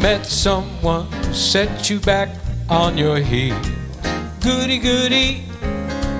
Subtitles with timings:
[0.00, 2.30] Met someone who set you back
[2.70, 3.68] on your heels.
[4.40, 5.44] Goody, goody,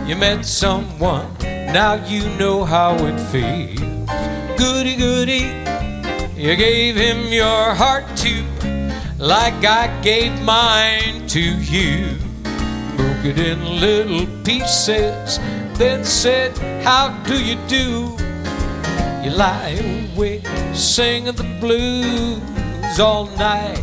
[0.06, 3.81] you met someone, now you know how it feels.
[4.59, 5.48] Goody, goody,
[6.37, 8.45] you gave him your heart to,
[9.17, 12.19] like I gave mine to you.
[12.97, 15.39] Broke it in little pieces,
[15.78, 18.15] then said, How do you do?
[19.25, 22.50] You lie awake singing the blues
[22.99, 23.79] all night.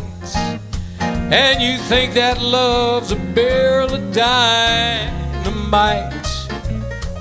[1.00, 6.12] And you think that love's a barrel of dynamite.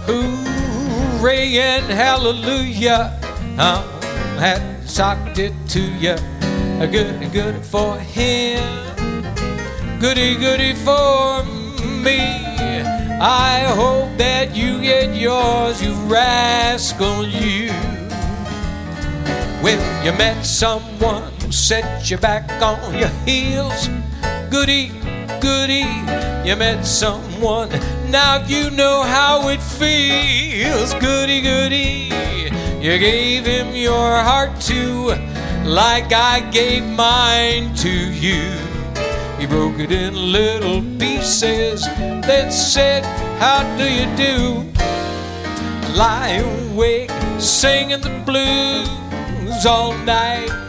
[0.06, 3.18] Hooray and hallelujah.
[3.58, 3.82] I
[4.40, 6.16] had socked it to you.
[6.92, 8.60] Goody, goody for him.
[10.00, 11.44] Goody, goody for
[12.04, 12.20] me.
[13.20, 17.70] I hope that you get yours, you rascal, you.
[19.64, 23.88] Well, you met someone who set you back on your heels.
[24.50, 24.92] Goody,
[25.40, 25.88] goody,
[26.46, 27.70] you met someone.
[28.10, 30.94] Now you know how it feels.
[30.96, 32.12] Goody, goody,
[32.82, 35.16] you gave him your heart to,
[35.64, 38.52] like I gave mine to you.
[39.40, 41.86] He broke it in little pieces,
[42.28, 43.06] then said,
[43.40, 44.66] How do you do?
[45.96, 46.44] Lie
[46.74, 50.68] awake, singing the blues all night.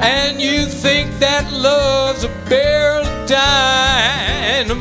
[0.00, 4.72] And you think that love's a barrel of dynamite.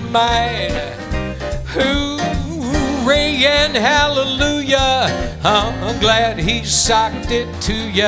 [1.74, 5.40] Hooray and hallelujah.
[5.44, 8.06] I'm glad he socked it to you.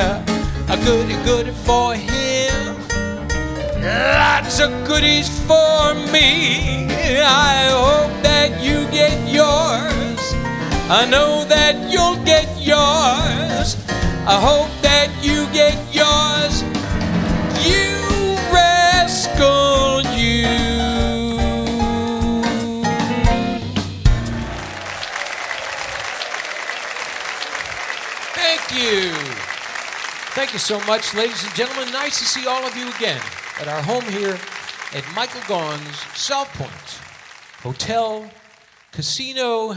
[0.68, 2.76] A goody goody for him.
[3.82, 6.88] Lots of goodies for me.
[7.22, 10.34] I hope that you get yours.
[10.88, 13.76] I know that you'll get yours.
[14.26, 16.64] I hope that you get yours.
[17.66, 20.46] You rascal, you.
[28.34, 29.10] Thank you.
[30.34, 31.92] Thank you so much, ladies and gentlemen.
[31.92, 33.20] Nice to see all of you again
[33.60, 34.38] at our home here
[34.94, 37.00] at Michael Gaughan's South Point
[37.62, 38.30] Hotel,
[38.92, 39.76] Casino,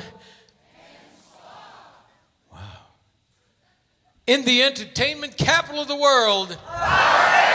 [4.29, 6.55] in the entertainment capital of the world.
[6.67, 7.49] Ah.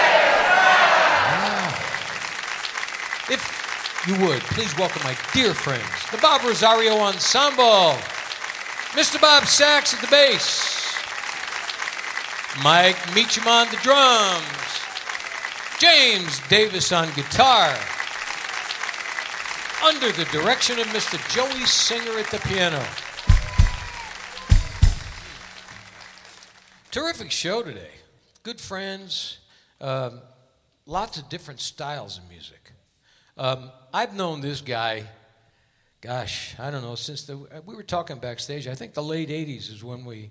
[3.30, 7.94] If you would, please welcome my dear friends, the Bob Rosario Ensemble,
[8.98, 9.20] Mr.
[9.20, 10.96] Bob Sachs at the bass,
[12.64, 14.42] Mike Meacham on the drums,
[15.78, 17.78] James Davis on guitar,
[19.84, 21.20] under the direction of Mr.
[21.32, 22.84] Joey Singer at the piano.
[26.94, 27.90] Terrific show today.
[28.44, 29.38] Good friends,
[29.80, 30.20] um,
[30.86, 32.70] lots of different styles of music.
[33.36, 35.02] Um, I've known this guy,
[36.00, 38.68] gosh, I don't know, since the, we were talking backstage.
[38.68, 40.30] I think the late 80s is when we,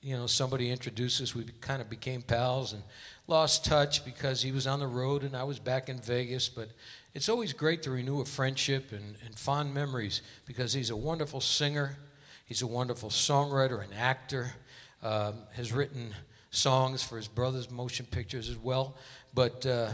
[0.00, 1.36] you know, somebody introduced us.
[1.36, 2.82] We kind of became pals and
[3.28, 6.48] lost touch because he was on the road and I was back in Vegas.
[6.48, 6.70] But
[7.14, 11.40] it's always great to renew a friendship and, and fond memories because he's a wonderful
[11.40, 11.96] singer,
[12.44, 14.54] he's a wonderful songwriter and actor
[15.02, 16.14] um, has written
[16.50, 18.96] songs for his brother's motion pictures as well.
[19.34, 19.92] But uh,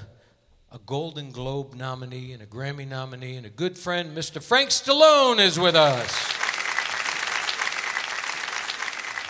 [0.71, 4.43] a Golden Globe nominee and a Grammy nominee and a good friend, Mr.
[4.43, 6.11] Frank Stallone, is with us.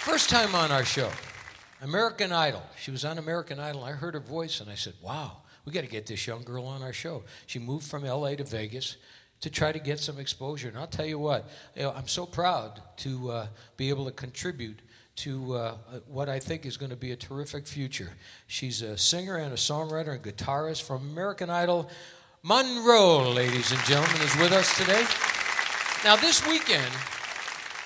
[0.05, 1.11] First time on our show,
[1.83, 2.63] American Idol.
[2.81, 3.85] She was on American Idol.
[3.85, 6.65] I heard her voice and I said, wow, we got to get this young girl
[6.65, 7.25] on our show.
[7.47, 8.97] She moved from LA to Vegas
[9.43, 10.69] to try to get some exposure.
[10.69, 13.47] And I'll tell you what, you know, I'm so proud to uh,
[13.77, 14.81] be able to contribute
[15.19, 15.75] to uh,
[16.07, 18.11] what I think is going to be a terrific future.
[18.47, 21.91] She's a singer and a songwriter and guitarist from American Idol.
[22.45, 25.05] Monrea, ladies and gentlemen, is with us today.
[26.05, 26.93] Now, this weekend,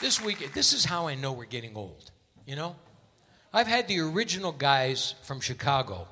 [0.01, 2.11] this weekend, this is how I know we're getting old.
[2.47, 2.77] You know,
[3.53, 6.07] I've had the original guys from Chicago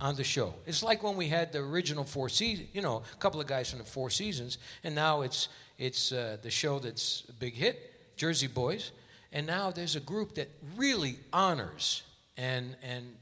[0.00, 0.54] on the show.
[0.66, 3.70] It's like when we had the original four seasons, you know, a couple of guys
[3.70, 5.48] from the four seasons, and now it's
[5.78, 8.90] it's uh, the show that's a big hit, Jersey Boys,
[9.32, 12.02] and now there's a group that really honors
[12.36, 13.14] and and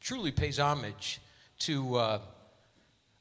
[0.00, 1.20] truly pays homage
[1.60, 2.18] to uh,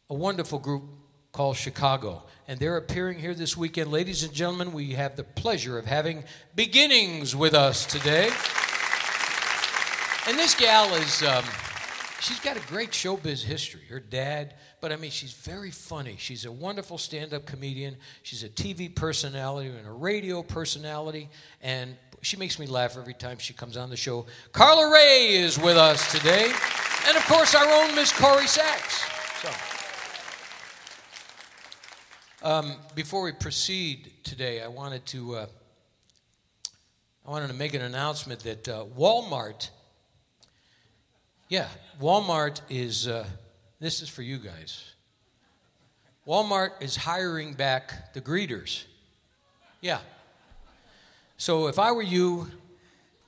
[0.09, 0.83] a wonderful group
[1.31, 2.23] called Chicago.
[2.47, 3.91] And they're appearing here this weekend.
[3.91, 6.23] Ladies and gentlemen, we have the pleasure of having
[6.55, 8.29] Beginnings with us today.
[10.27, 11.43] And this gal is, um,
[12.19, 13.81] she's got a great showbiz history.
[13.89, 16.15] Her dad, but I mean, she's very funny.
[16.19, 17.95] She's a wonderful stand up comedian.
[18.23, 21.29] She's a TV personality and a radio personality.
[21.61, 24.25] And she makes me laugh every time she comes on the show.
[24.51, 26.51] Carla Rae is with us today.
[27.07, 29.03] And of course, our own Miss Corrie Sachs.
[29.41, 29.49] So.
[32.47, 35.45] Um, before we proceed today, I wanted to uh,
[37.25, 39.69] I wanted to make an announcement that uh, Walmart,
[41.49, 41.67] yeah,
[41.99, 43.25] Walmart is uh,
[43.79, 44.85] this is for you guys.
[46.27, 48.85] Walmart is hiring back the greeters.
[49.81, 49.99] Yeah.
[51.41, 52.51] So if I were you,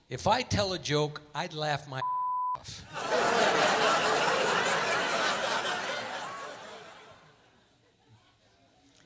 [0.07, 1.99] if I tell a joke, I'd laugh my
[2.55, 2.85] off.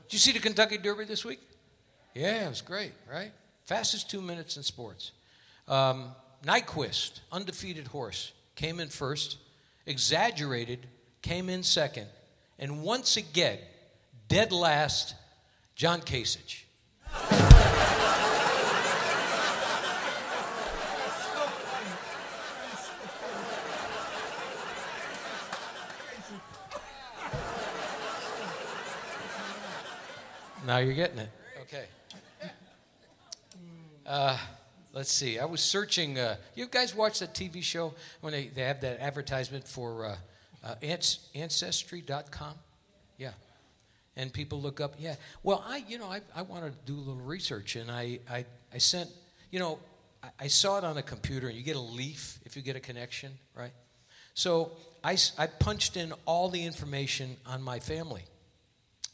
[0.04, 1.40] Did you see the Kentucky Derby this week?
[2.14, 3.32] Yeah, it was great, right?
[3.64, 5.14] Fastest two minutes in sports.
[5.70, 6.10] Um,
[6.46, 9.38] Nyquist, undefeated horse, came in first.
[9.88, 10.80] Exaggerator,
[11.22, 12.08] came in second.
[12.60, 13.60] And once again,
[14.28, 15.16] dead last,
[15.78, 16.66] John Kasich.
[30.68, 31.30] Now you're getting it.
[31.62, 31.86] Okay.
[34.06, 34.38] Uh,
[34.92, 35.40] let's see.
[35.40, 36.20] I was searching.
[36.20, 40.16] Uh, you guys watch that TV show when they, they have that advertisement for uh,
[40.66, 40.76] uh,
[41.34, 42.56] Ancestry.com?
[43.18, 43.32] Yeah.
[44.18, 45.16] And people look up, yeah.
[45.42, 48.44] Well, I, you know, I, I wanted to do a little research, and I, I,
[48.74, 49.10] I sent,
[49.52, 49.80] you know,
[50.22, 52.76] I, I saw it on a computer, and you get a leaf if you get
[52.76, 53.72] a connection, right?
[54.34, 58.24] So I, I punched in all the information on my family.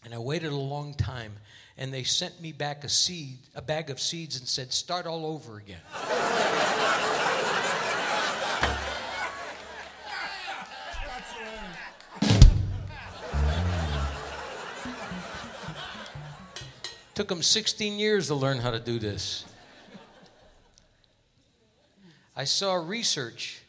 [0.05, 1.33] And I waited a long time,
[1.77, 5.25] and they sent me back a seed, a bag of seeds, and said, "Start all
[5.25, 5.79] over again."
[17.15, 19.45] Took them 16 years to learn how to do this.
[22.35, 23.61] I saw research,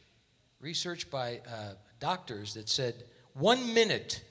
[0.60, 3.04] research by uh, doctors that said
[3.34, 4.22] one minute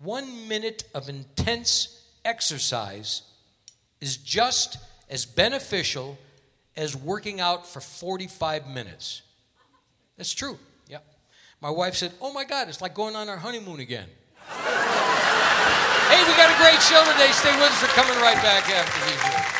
[0.00, 3.22] one minute of intense exercise
[4.00, 6.18] is just as beneficial
[6.76, 9.22] as working out for 45 minutes.
[10.16, 10.58] That's true.
[10.88, 10.98] Yeah.
[11.60, 14.08] My wife said, Oh my God, it's like going on our honeymoon again.
[14.48, 17.30] hey, we got a great show today.
[17.32, 17.82] Stay with us.
[17.82, 19.59] We're coming right back after these.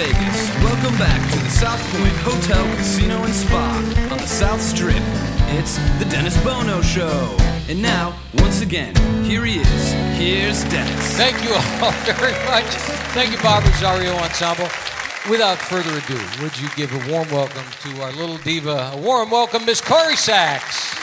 [0.00, 4.96] Vegas, welcome back to the South Point Hotel, Casino, and Spa on the South Strip.
[5.58, 7.36] It's the Dennis Bono Show.
[7.68, 9.92] And now, once again, here he is.
[10.16, 11.16] Here's Dennis.
[11.18, 12.64] Thank you all very much.
[13.12, 14.70] Thank you, Bob Rosario Ensemble.
[15.28, 18.92] Without further ado, would you give a warm welcome to our little diva?
[18.94, 20.99] A warm welcome, Miss Corrie Sachs.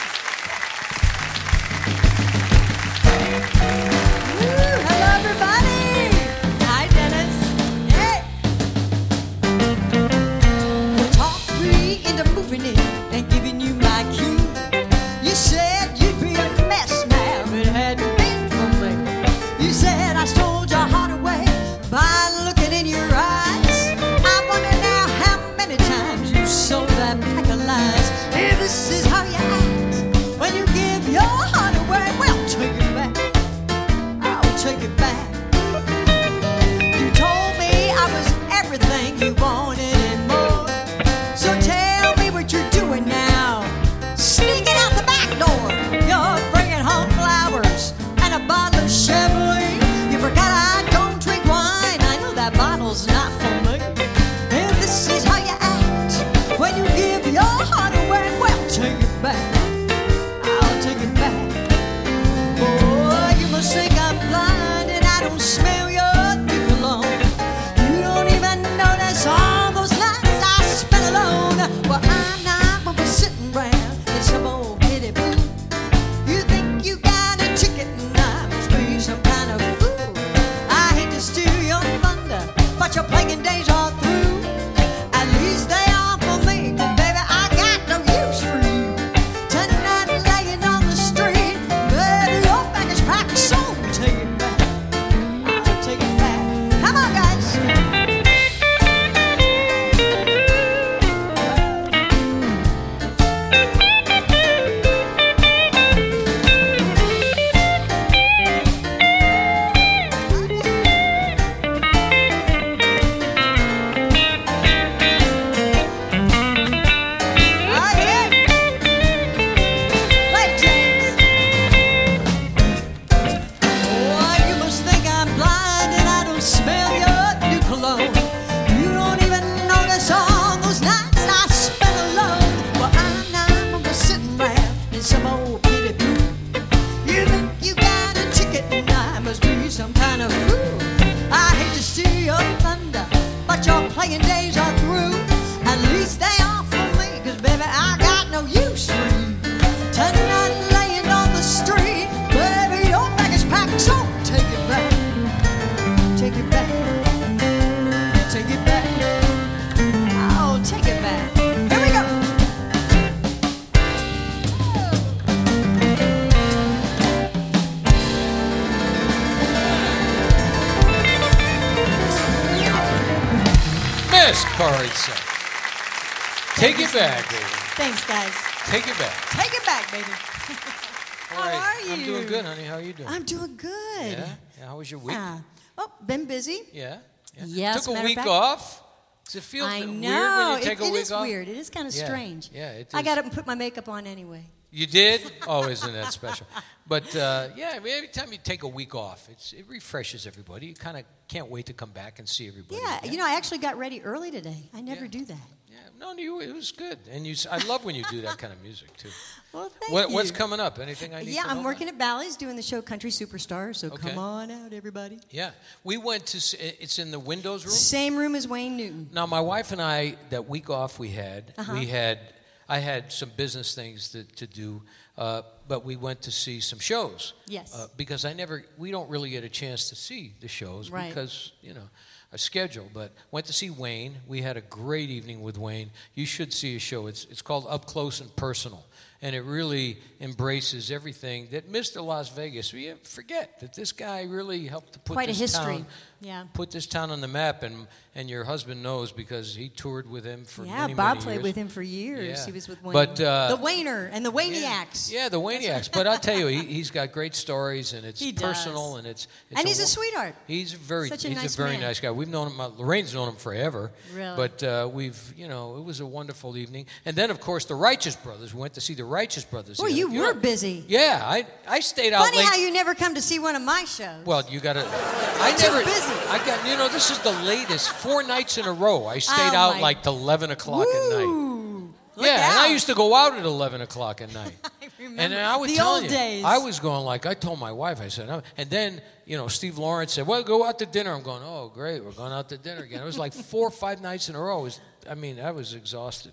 [186.74, 186.98] Yeah.
[187.36, 187.44] yeah.
[187.46, 188.84] Yes, Took a week fact- off.
[189.26, 190.50] Does it feel I weird know.
[190.54, 191.22] when you take it, it is off?
[191.28, 191.50] weird.
[191.50, 192.50] It is kind of Yeah, strange.
[192.54, 194.46] yeah, it I got up and put my makeup on anyway.
[194.72, 195.22] You did?
[195.48, 196.48] Oh, isn't that special?
[196.88, 200.26] But uh, yeah, I mean, every time you take a week off, it's, it refreshes
[200.28, 200.68] everybody.
[200.68, 202.80] You kind of can't wait to come back and see everybody.
[202.82, 203.12] Yeah, again.
[203.12, 204.70] you know, I actually got ready early today.
[204.74, 205.12] I never Yeah.
[205.12, 205.38] do that.
[205.78, 207.36] Yeah, no, you, it was good, and you.
[207.52, 209.10] I love when you do that kind of music too.
[209.54, 210.16] Well, thank What, you.
[210.16, 210.78] what's coming up?
[210.78, 214.10] Anything I need Yeah, I'm working at Bally's doing the show Country Superstar, so Okay.
[214.10, 215.20] come on out, everybody.
[215.32, 215.52] Yeah,
[215.86, 216.38] we went to.
[216.84, 217.74] It's in the Windows room.
[217.74, 219.10] Same room as Wayne Newton.
[219.14, 221.74] Now, my wife and I, that week off we had, Uh-huh.
[221.74, 222.20] we had,
[222.68, 224.82] I had some business things to, to do,
[225.18, 227.34] uh, but we went to see some shows.
[227.48, 227.74] Yes.
[227.74, 231.08] Uh, because I never, we don't really get a chance to see the shows Right.
[231.10, 231.90] because, you know,
[232.32, 232.90] a schedule.
[232.94, 234.18] But went to see Wayne.
[234.28, 235.92] We had a great evening with Wayne.
[236.14, 237.08] You should see a show.
[237.08, 238.86] It's, it's called Up Close and Personal.
[239.22, 242.06] And it really embraces everything that Mr.
[242.06, 245.78] Las Vegas, we forget that this guy really helped to put Quite a this history.
[245.78, 245.86] town
[246.20, 246.46] Yeah.
[246.54, 250.26] put this town on the map, and and your husband knows because he toured with
[250.26, 250.74] him for years.
[250.74, 251.44] Yeah, many, Bob many played years.
[251.44, 252.40] with him for years.
[252.40, 252.46] Yeah.
[252.48, 252.94] He was with Wayne.
[252.94, 255.12] But, uh, the Wayner and the Wayniacs.
[255.12, 255.92] Yeah, the Wayniacs.
[255.92, 259.60] But I'll tell you, he, he's got great stories, and it's personal, and it's, it's
[259.60, 260.36] And he's a wo- sweetheart.
[260.48, 261.82] He's very Such a he's nice a very man.
[261.82, 262.10] nice guy.
[262.10, 262.60] We've known him.
[262.60, 263.92] uh, Lorraine's known him forever.
[264.16, 264.36] Really?
[264.36, 267.76] But uh, we've you know it was a wonderful evening, and then of course the
[267.76, 268.52] Righteous Brothers.
[268.52, 269.78] We went to see the Righteous Brothers.
[269.78, 270.84] Boy, the you were busy.
[270.88, 273.84] Yeah, I I stayed out Funny how you never come to see one of my
[273.84, 274.26] shows.
[274.26, 274.84] Well, you got to.
[275.40, 275.84] I never.
[275.86, 276.07] busy.
[276.30, 276.68] I got.
[276.68, 277.90] You know, this is the latest.
[277.90, 279.06] Four nights in a row.
[279.08, 281.26] I stayed Oh, out my- like till eleven o'clock at night.
[281.26, 282.72] Ooh, look yeah, and I out.
[282.72, 284.56] used to go out at eleven o'clock at night.
[284.82, 286.44] I remember and I would the tell old you, days.
[286.44, 288.02] I was going like I told my wife.
[288.02, 291.14] I said, "I'm-" and then you know, Steve Lawrence said, "Well, go out to dinner."
[291.14, 293.72] I'm going, "Oh, great, we're going out to dinner again." It was like four or
[293.72, 294.60] five nights in a row.
[294.60, 296.32] It was, I mean, I was exhausted.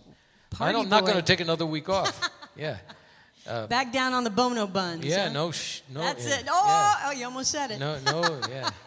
[0.53, 1.11] I Party don't, I'm not boy.
[1.13, 2.31] going to take another week off.
[2.57, 2.77] yeah,
[3.47, 5.05] uh, Back down on the Bono buns.
[5.05, 5.33] yeah, huh?
[5.33, 6.01] no, sh- no.
[6.01, 6.47] That's yeah, it.
[6.49, 7.79] Oh, oh, you almost said it.
[7.81, 8.71] No, no, yeah.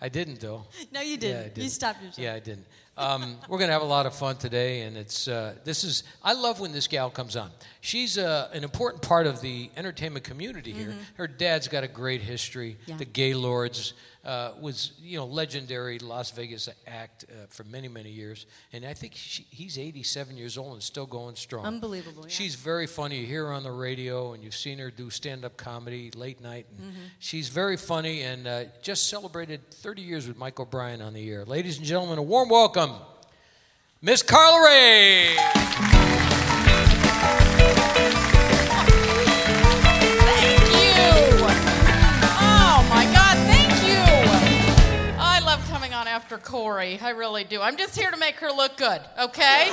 [0.00, 0.64] I didn't though.
[0.92, 1.44] No, you didn't.
[1.44, 1.70] You didn't.
[1.70, 2.18] stopped yourself.
[2.18, 2.66] Yeah, I didn't.
[2.96, 6.04] Um, we're gonna have a lot of fun today, and it's uh, this is.
[6.22, 7.50] I love when this gal comes on.
[7.80, 10.94] She's uh, an important part of the entertainment community here.
[11.14, 12.76] Her dad's got a great history.
[12.82, 12.90] Mm-hmm.
[12.90, 12.96] Yeah.
[12.98, 18.46] The Gaylords uh, was you know legendary Las Vegas act uh, for many many years,
[18.72, 21.64] and I think she, he's 87 years old and still going strong.
[21.64, 22.28] Unbelievable, yeah.
[22.28, 23.20] She's very funny.
[23.20, 26.66] You hear her on the radio, and you've seen her do stand-up comedy late night.
[26.70, 27.00] And Mm-hmm.
[27.18, 31.44] She's very funny, and uh, just celebrated 30 years with Mike O'Brien on the air.
[31.44, 32.90] Ladies and gentlemen, a warm welcome,
[34.02, 35.36] Miss Carla Rae.
[46.20, 46.98] After Corrie.
[47.00, 47.62] I really do.
[47.62, 49.70] I'm just here to make her look good, okay?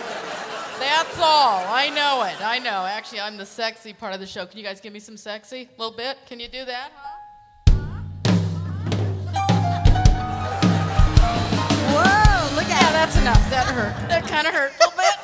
[0.79, 1.61] That's all.
[1.67, 2.41] I know it.
[2.41, 2.85] I know.
[2.85, 4.45] Actually, I'm the sexy part of the show.
[4.45, 5.67] Can you guys give me some sexy?
[5.77, 6.17] A little bit?
[6.25, 6.91] Can you do that?
[6.95, 7.17] Huh?
[11.91, 13.49] Whoa, look Yeah, at that's enough.
[13.49, 14.07] That hurt.
[14.07, 15.16] That kind of hurt a little bit.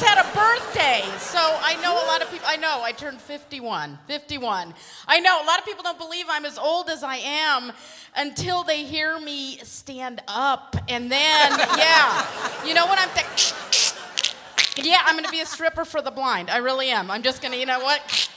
[0.00, 2.46] Just had a birthday, so I know a lot of people.
[2.48, 3.98] I know I turned 51.
[4.06, 4.72] 51.
[5.06, 7.70] I know a lot of people don't believe I'm as old as I am
[8.16, 12.26] until they hear me stand up, and then yeah,
[12.64, 14.90] you know what I'm thinking.
[14.90, 16.48] Yeah, I'm going to be a stripper for the blind.
[16.48, 17.10] I really am.
[17.10, 18.30] I'm just going to, you know what?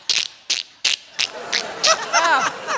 [2.15, 2.73] Ah.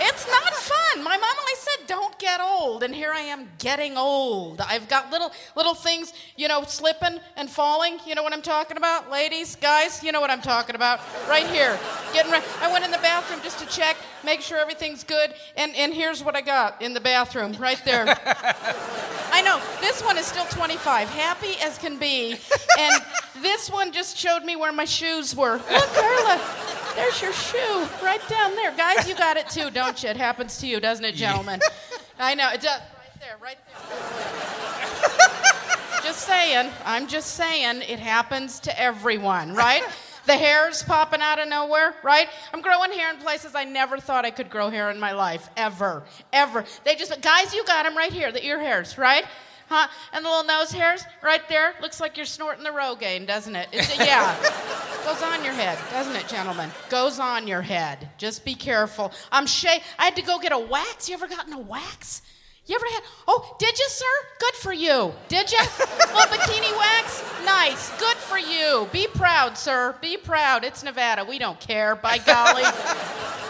[0.00, 0.47] It's not
[0.94, 1.04] fun.
[1.04, 4.60] My mom always said, "Don't get old," and here I am getting old.
[4.60, 7.98] I've got little little things, you know, slipping and falling.
[8.06, 10.02] You know what I'm talking about, ladies, guys?
[10.02, 11.78] You know what I'm talking about, right here.
[12.12, 12.44] Getting ready.
[12.60, 16.22] I went in the bathroom just to check, make sure everything's good, and and here's
[16.22, 18.04] what I got in the bathroom, right there.
[19.30, 22.36] I know this one is still 25, happy as can be,
[22.78, 23.02] and
[23.42, 25.60] this one just showed me where my shoes were.
[25.70, 26.40] Look, Carla.
[26.98, 28.72] There's your shoe right down there.
[28.76, 30.08] Guys, you got it too, don't you?
[30.08, 31.60] It happens to you, doesn't it, gentlemen?
[32.18, 32.50] I know.
[32.50, 32.80] It does.
[32.80, 33.98] Right there, right there.
[36.02, 36.72] just saying.
[36.84, 39.84] I'm just saying it happens to everyone, right?
[40.26, 42.28] The hair's popping out of nowhere, right?
[42.52, 45.48] I'm growing hair in places I never thought I could grow hair in my life,
[45.56, 46.64] ever, ever.
[46.82, 49.24] They just, guys, you got them right here, the ear hairs, right?
[49.68, 49.88] Huh?
[50.12, 51.74] And the little nose hairs right there.
[51.82, 53.68] Looks like you're snorting the Rogaine, doesn't it?
[53.72, 54.34] It's, yeah.
[55.04, 56.70] Goes on your head, doesn't it, gentlemen?
[56.88, 58.08] Goes on your head.
[58.18, 59.12] Just be careful.
[59.30, 59.82] I'm shay.
[59.98, 61.08] I had to go get a wax.
[61.08, 62.22] You ever gotten a wax?
[62.66, 63.02] You ever had?
[63.26, 64.04] Oh, did you, sir?
[64.40, 65.14] Good for you.
[65.28, 65.58] Did you?
[65.78, 67.24] Little bikini wax?
[67.46, 67.90] Nice.
[67.98, 68.86] Good for you.
[68.92, 69.96] Be proud, sir.
[70.02, 70.64] Be proud.
[70.64, 71.24] It's Nevada.
[71.24, 71.96] We don't care.
[71.96, 72.64] By golly.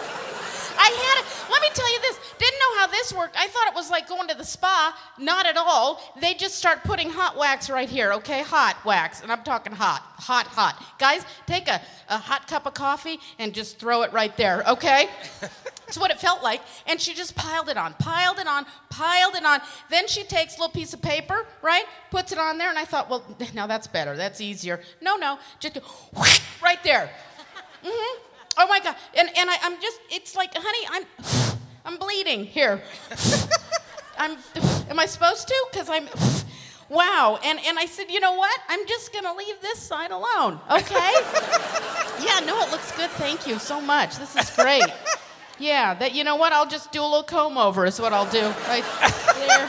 [0.78, 1.50] I had it.
[1.50, 2.18] Let me tell you this.
[2.38, 3.36] Didn't know how this worked.
[3.36, 4.96] I thought it was like going to the spa.
[5.18, 6.00] Not at all.
[6.20, 8.42] They just start putting hot wax right here, okay?
[8.42, 9.22] Hot wax.
[9.22, 10.82] And I'm talking hot, hot, hot.
[10.98, 15.08] Guys, take a, a hot cup of coffee and just throw it right there, okay?
[15.88, 16.60] That's what it felt like.
[16.86, 19.60] And she just piled it on, piled it on, piled it on.
[19.90, 21.84] Then she takes a little piece of paper, right?
[22.10, 22.68] Puts it on there.
[22.68, 24.14] And I thought, well, now that's better.
[24.16, 24.80] That's easier.
[25.00, 25.38] No, no.
[25.60, 25.80] Just go
[26.62, 27.10] right there.
[27.82, 28.27] Mm hmm
[28.58, 28.96] Oh my God.
[29.16, 31.04] And, and I, I'm just, it's like, honey, I'm,
[31.84, 32.82] I'm bleeding here.
[34.18, 34.36] I'm,
[34.90, 35.66] am I supposed to?
[35.70, 36.08] Because I'm,
[36.88, 37.38] wow.
[37.44, 38.60] And, and I said, you know what?
[38.68, 41.12] I'm just going to leave this side alone, okay?
[42.20, 43.10] yeah, no, it looks good.
[43.10, 44.16] Thank you so much.
[44.16, 44.82] This is great.
[45.60, 46.52] Yeah, that, you know what?
[46.52, 48.84] I'll just do a little comb over, is what I'll do right
[49.36, 49.66] there.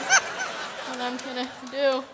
[0.88, 1.76] What I'm going to do.
[1.76, 2.04] Oh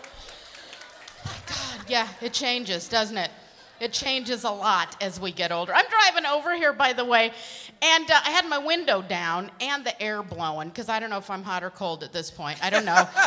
[1.25, 3.31] my God, yeah, it changes, doesn't it?
[3.79, 5.73] It changes a lot as we get older.
[5.73, 7.31] I'm driving over here, by the way,
[7.81, 11.17] and uh, I had my window down and the air blowing because I don't know
[11.17, 12.63] if I'm hot or cold at this point.
[12.63, 12.95] I don't know.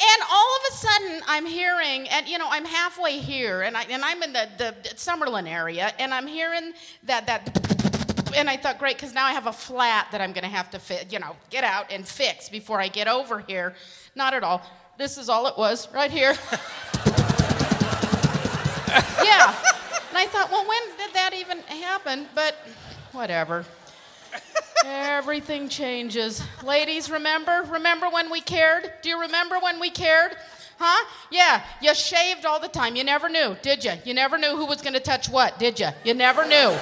[0.00, 3.84] and all of a sudden, I'm hearing, and you know, I'm halfway here, and, I,
[3.84, 8.78] and I'm in the, the Summerlin area, and I'm hearing that, that, and I thought,
[8.78, 11.18] great, because now I have a flat that I'm going to have to, fit, you
[11.18, 13.74] know, get out and fix before I get over here.
[14.14, 14.62] Not at all.
[14.98, 16.34] This is all it was, right here.
[19.24, 19.54] yeah.
[20.08, 22.26] And I thought, well, when did that even happen?
[22.34, 22.56] But
[23.12, 23.64] whatever.
[24.84, 26.42] Everything changes.
[26.62, 27.66] Ladies, remember?
[27.68, 28.92] Remember when we cared?
[29.02, 30.36] Do you remember when we cared?
[30.78, 31.06] Huh?
[31.30, 32.96] Yeah, you shaved all the time.
[32.96, 33.94] You never knew, did you?
[34.04, 35.88] You never knew who was going to touch what, did you?
[36.04, 36.76] You never knew.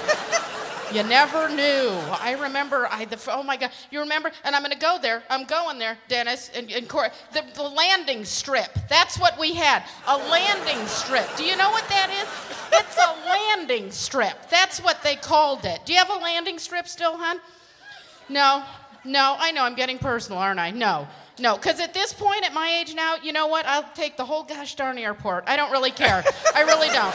[0.93, 1.89] You never knew.
[2.21, 2.87] I remember.
[2.89, 3.71] I the oh my God.
[3.91, 4.31] You remember?
[4.43, 5.23] And I'm going to go there.
[5.29, 8.69] I'm going there, Dennis and, and Cor- the, the landing strip.
[8.87, 9.83] That's what we had.
[10.07, 11.27] A landing strip.
[11.37, 12.79] Do you know what that is?
[12.79, 14.49] It's a landing strip.
[14.49, 15.79] That's what they called it.
[15.85, 17.39] Do you have a landing strip still, hon?
[18.29, 18.63] No.
[19.03, 19.35] No.
[19.37, 19.63] I know.
[19.63, 20.71] I'm getting personal, aren't I?
[20.71, 21.07] No.
[21.37, 23.65] No, because at this point, at my age now, you know what?
[23.65, 25.43] I'll take the whole gosh darn airport.
[25.47, 26.23] I don't really care.
[26.55, 27.13] I really don't.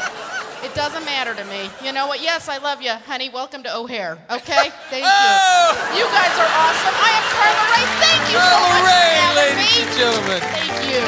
[0.63, 1.71] It doesn't matter to me.
[1.83, 2.21] You know what?
[2.21, 3.31] Yes, I love you, honey.
[3.31, 4.19] Welcome to O'Hare.
[4.31, 4.69] Okay?
[4.93, 5.09] Thank you.
[5.09, 5.73] Oh!
[5.97, 6.95] You guys are awesome.
[7.01, 7.89] I am Carla Rae.
[7.97, 8.85] Thank you so much.
[8.93, 9.89] Rae, for ladies me.
[9.89, 10.41] and gentlemen.
[10.53, 11.07] Thank you.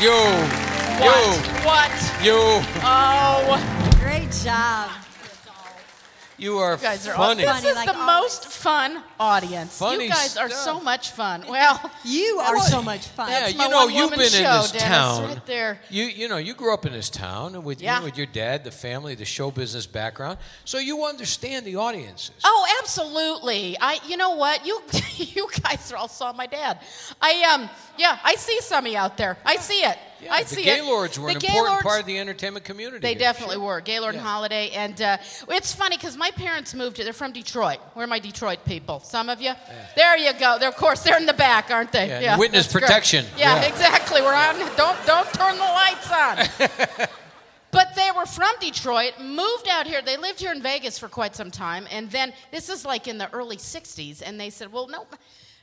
[0.00, 0.16] Yo,
[1.04, 1.36] What?
[1.68, 2.24] What?
[2.24, 4.88] yo, Oh, Great job.
[6.36, 7.44] You are you guys are funny.
[7.46, 7.62] awesome.
[7.62, 8.22] This is like the always.
[8.22, 9.78] most fun audience.
[9.78, 11.44] Funny you guys are so much fun.
[11.48, 13.28] Well, You are so much fun.
[13.30, 15.24] Yeah, That's you know, you've one-woman been in this Dennis, town.
[15.28, 15.80] right there.
[15.90, 17.98] You you know, you grew up in this town and with Yeah.
[17.98, 22.32] you, with your dad, the family, the show business background, so you understand the audiences.
[22.44, 23.76] Oh, absolutely.
[23.80, 24.66] I, you know what?
[24.66, 24.80] You,
[25.16, 26.80] you guys all saw my dad.
[27.20, 27.68] I, um,
[27.98, 29.36] yeah, I see some of you out there.
[29.44, 29.98] I see it.
[30.24, 31.20] Yeah, I the see Gaylords it.
[31.20, 32.98] were The an important part of the entertainment community.
[33.00, 33.18] They here.
[33.18, 33.64] definitely Sure.
[33.64, 33.80] were.
[33.80, 34.30] Gaylord and Yeah.
[34.30, 34.70] Holiday.
[34.70, 37.04] And uh, it's funny because my parents moved here.
[37.04, 37.78] They're from Detroit.
[37.94, 39.00] Where are my Detroit people.
[39.00, 39.52] Some of you?
[39.96, 40.58] There you go.
[40.58, 42.06] They're, of course, they're in the back, aren't they?
[42.08, 43.26] Yeah, witness protection.
[43.36, 43.68] Yeah, Yeah.
[43.68, 44.22] exactly.
[44.22, 44.58] We're on.
[44.76, 47.08] Don't, don't turn the lights on.
[47.70, 50.00] But they were from Detroit, moved out here.
[50.00, 51.88] They lived here in Vegas for quite some time.
[51.90, 54.22] And then this is like in the early 60s.
[54.24, 55.08] And they said, well, no.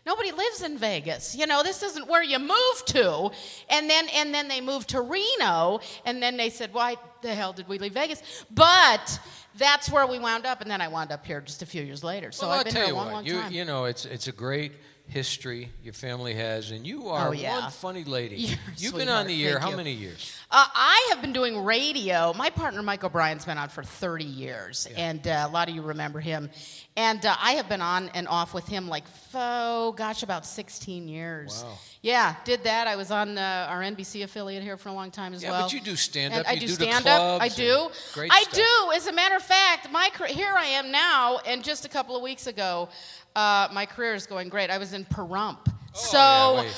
[0.06, 1.36] Nobody lives in Vegas.
[1.36, 3.30] You know, this isn't where you move to.
[3.70, 7.54] And then and then they moved to Reno and then they said, "Why the hell
[7.54, 9.20] did we leave Vegas?" But
[9.58, 12.04] that's where we wound up and then I wound up here just a few years
[12.04, 12.32] later.
[12.32, 13.52] So well, I've I'll been tell here you a long, what, long you time.
[13.52, 14.72] you know, it's it's a great
[15.12, 17.60] history your family has, and you are Oh, yeah.
[17.60, 18.36] one funny lady.
[18.38, 19.78] You're You've been on the air Thank how you.
[19.78, 20.34] many years?
[20.50, 22.34] Uh, I have been doing radio.
[22.34, 25.82] My partner Mike O'Brien's been on for 30 years, and uh, a lot of you
[25.82, 26.50] remember him.
[26.98, 31.08] And uh, I have been on and off with him like, oh gosh, about 16
[31.08, 31.64] years.
[31.64, 31.78] Wow.
[32.02, 32.88] Yeah, did that.
[32.88, 35.62] I was on uh, our NBC affiliate here for a long time as Yeah, well.
[35.64, 37.42] but you do stand up, I do do stand up.
[37.42, 37.90] I do.
[38.14, 38.56] great I stuff.
[38.56, 38.92] do.
[38.96, 42.22] As a matter of fact, my here I am now, and just a couple of
[42.24, 42.90] weeks ago,
[43.36, 44.70] uh, my career is going great.
[44.70, 45.58] I was in Pahrump.
[45.94, 46.18] so.
[46.20, 46.72] Oh, yeah, wait.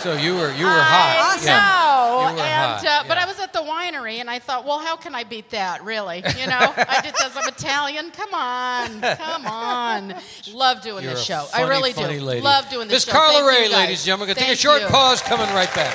[0.00, 1.34] so you were you were I hot.
[1.36, 1.46] Awesome.
[1.48, 1.58] Yeah.
[1.58, 2.30] know.
[2.30, 3.24] You were and, hot, Uh, But yeah.
[3.24, 6.18] I was at the winery, and I thought, well, how can I beat that, really?
[6.38, 8.10] You know, I did because I'm Italian.
[8.12, 10.14] Come on, come on.
[10.52, 11.40] Love doing You're this show.
[11.50, 12.06] funny, I really do.
[12.06, 12.40] Lady.
[12.40, 13.12] Love doing this Miss show.
[13.12, 14.28] Carla Thank Rae, ladies and gentlemen.
[14.28, 14.88] We're going to take a short you.
[14.88, 15.20] pause.
[15.22, 15.94] Coming right back.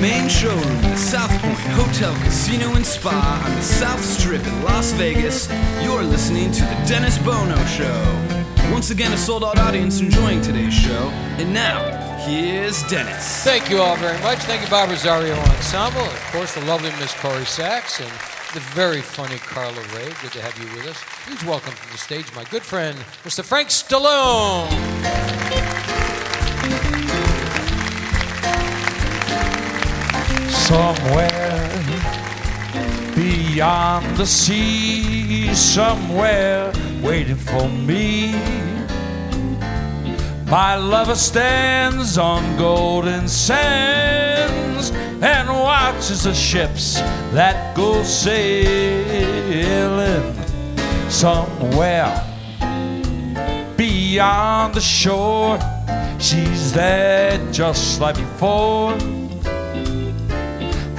[0.00, 4.92] main showroom the South Point Hotel, Casino, and Spa on the South Strip in Las
[4.92, 5.48] Vegas,
[5.82, 8.72] you're listening to The Dennis Bono Show.
[8.72, 11.10] Once again, a sold out audience enjoying today's show.
[11.38, 11.82] And now,
[12.26, 13.44] here's Dennis.
[13.44, 14.38] Thank you all very much.
[14.38, 16.00] Thank you, Bob Rosario Ensemble.
[16.00, 18.10] Of course, the lovely Miss Corrie Sachs and
[18.54, 20.12] the very funny Carla Rae.
[20.22, 20.98] Good to have you with us.
[21.26, 23.44] Please welcome to the stage my good friend, Mr.
[23.44, 24.70] Frank Stallone.
[30.70, 31.68] Somewhere
[33.16, 38.30] beyond the sea, somewhere waiting for me.
[40.46, 47.00] My lover stands on golden sands and watches the ships
[47.32, 48.94] that go sailing
[51.10, 52.14] somewhere
[53.76, 55.58] beyond the shore.
[56.20, 58.96] She's there just like before.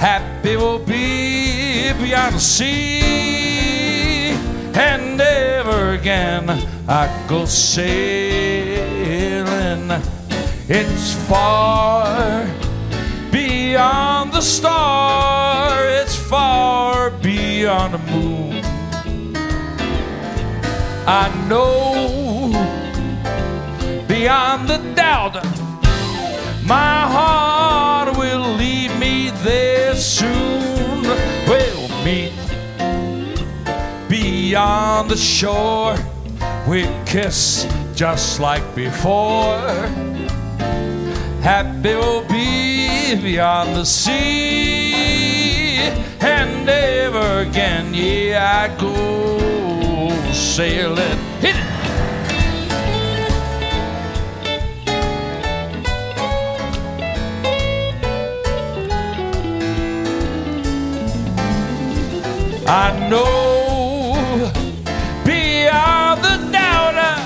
[0.02, 4.32] Happy will be beyond the sea,
[4.74, 6.50] and never again
[6.88, 7.92] I go sailing.
[10.68, 12.44] It's far
[13.30, 18.60] beyond the star, it's far beyond the moon.
[21.06, 22.50] I know
[24.08, 25.34] beyond the doubt
[26.64, 27.91] my heart
[30.02, 31.02] soon.
[31.46, 32.32] We'll meet
[34.08, 35.96] beyond the shore.
[36.68, 39.60] We kiss just like before.
[41.40, 44.92] Happy will be beyond the sea.
[46.20, 51.31] And ever again, yeah, I go sailing.
[62.74, 64.14] I know
[65.26, 67.20] beyond the doubt, uh,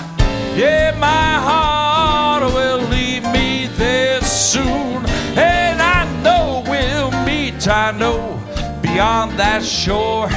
[0.56, 5.06] yeah, my heart will lead me there soon.
[5.36, 8.36] And I know we'll meet, I know
[8.82, 10.28] beyond that shore,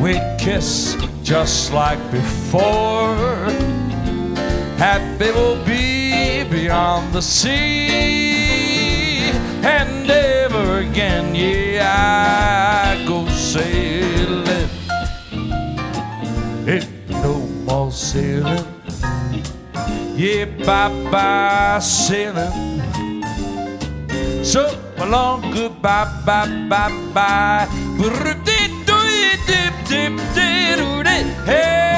[0.00, 3.14] we kiss just like before.
[4.78, 7.90] Happy will be beyond the sea,
[9.62, 14.70] and never again, yeah, I go sailing.
[16.68, 17.34] Ain't no
[17.66, 18.64] more sailing.
[20.14, 22.52] Yeah, bye bye sailing.
[24.44, 27.66] So long, goodbye, bye bye bye.
[31.46, 31.90] Hey,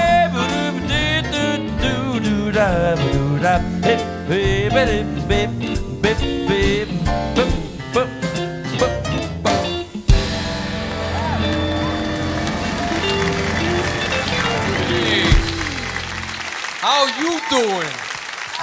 [17.52, 17.88] doing?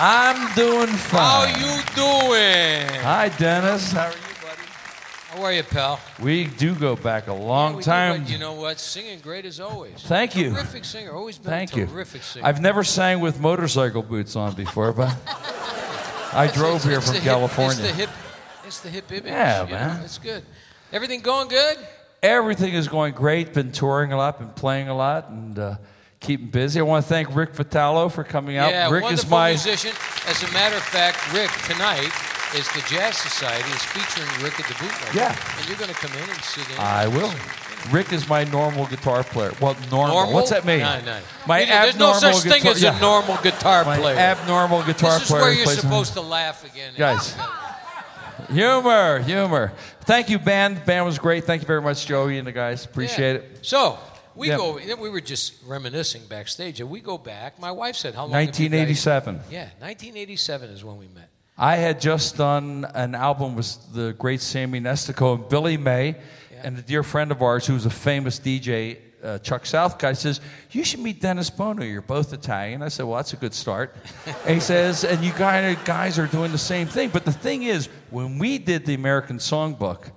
[0.01, 1.19] I'm doing fine.
[1.19, 1.59] How fine.
[1.59, 3.01] you doing?
[3.03, 3.91] Hi, Dennis.
[3.91, 4.63] How are you, buddy?
[5.29, 5.99] How are you, pal?
[6.19, 8.21] We do go back a long We do, time.
[8.23, 8.79] but you know what?
[8.79, 9.93] Singing great as always.
[10.03, 10.51] Thank you.
[10.51, 11.11] Terrific singer.
[11.11, 11.85] Always been Thank a you.
[11.85, 12.45] terrific singer.
[12.45, 15.15] I've never sang with motorcycle boots on before, but
[16.33, 17.71] I drove It's- here it's from the hip- California.
[17.83, 18.09] it's the hip.
[18.65, 19.25] It's the hip image.
[19.25, 20.01] Yeah, you know, man.
[20.03, 20.43] It's good.
[20.93, 21.77] Everything going good?
[22.23, 23.53] Everything is going great.
[23.53, 25.75] Been touring a lot, been playing a lot, and uh,
[26.19, 26.79] keeping busy.
[26.79, 28.71] I want to thank Rick Vitalo for coming out.
[28.71, 29.91] Yeah, Rick wonderful is my musician.
[30.27, 32.11] As a matter of fact, Rick tonight
[32.55, 35.15] is the Jazz Society is featuring Rick at the bootleg.
[35.15, 35.35] Yeah.
[35.57, 36.77] and you're going to come in and sit in.
[36.79, 37.33] I will.
[37.91, 39.53] Rick is my normal guitar player.
[39.61, 40.15] Well, normal.
[40.15, 40.33] Normal?
[40.33, 40.79] What's that mean?
[40.79, 41.19] No, no.
[41.47, 42.97] My There's no such thing guitar- as yeah.
[42.97, 44.17] a normal guitar My player.
[44.17, 45.19] abnormal guitar player.
[45.19, 46.93] this is player where you're supposed to laugh again.
[46.97, 47.35] Guys.
[48.51, 49.73] Humor, humor.
[50.01, 50.83] Thank you, band.
[50.85, 51.43] Band was great.
[51.45, 52.83] Thank you very much, Joey and the guys.
[52.83, 53.39] Appreciate Yeah.
[53.41, 53.59] it.
[53.61, 53.99] So
[54.35, 54.57] we Yeah.
[54.57, 54.79] go.
[54.99, 57.59] We were just reminiscing backstage, and we go back.
[57.59, 59.41] My wife said, "How long?" have you guys- 1987.
[59.49, 61.29] Yeah, 1987 is when we met.
[61.57, 66.15] I had just done an album with the great Sammy Nestico and Billy May,
[66.63, 70.39] and a dear friend of ours who's a famous DJ, uh, Chuck Southcott, says,
[70.71, 71.83] You should meet Dennis Bono.
[71.83, 72.81] You're both Italian.
[72.81, 73.93] I said, Well, that's a good start.
[74.45, 77.09] and he says, And you kind of guys are doing the same thing.
[77.09, 80.11] But the thing is, when we did the American Songbook,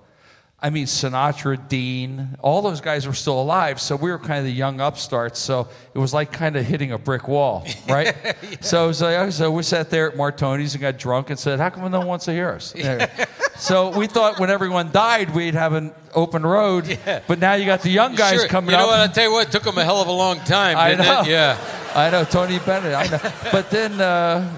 [0.64, 4.44] I mean, Sinatra, Dean, all those guys were still alive, so we were kind of
[4.44, 5.40] the young upstarts.
[5.40, 8.14] So it was like kind of hitting a brick wall, right?
[8.60, 11.70] So it like, so we sat there at Martoni's and got drunk and said, "How
[11.70, 12.72] come no one wants to hear us?"
[13.56, 16.98] so we thought when everyone died, we'd have an open road.
[17.26, 18.48] But now you got the young guys Sure.
[18.48, 18.90] coming you know up.
[18.90, 19.10] what?
[19.10, 20.76] I tell you what, it took them a hell of a long time.
[20.76, 21.22] I know.
[21.22, 21.28] It?
[21.28, 21.58] Yeah.
[21.94, 22.94] I know Tony Bennett.
[22.94, 23.32] I know.
[23.50, 24.56] But then uh,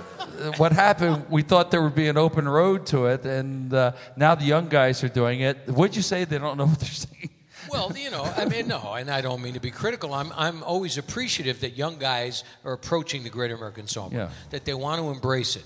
[0.57, 1.27] what happened?
[1.31, 4.69] We thought there would be an open road to it, and uh, now the young
[4.69, 5.57] guys are doing it.
[5.69, 6.25] What'd you say?
[6.25, 7.31] They don't know what they're saying.
[7.71, 10.13] Well, you know, I mean, no, and I don't mean to be critical.
[10.13, 14.29] I'm, I'm always appreciative that young guys are approaching the Great American Songbook, Yeah.
[14.51, 15.65] that they want to embrace it.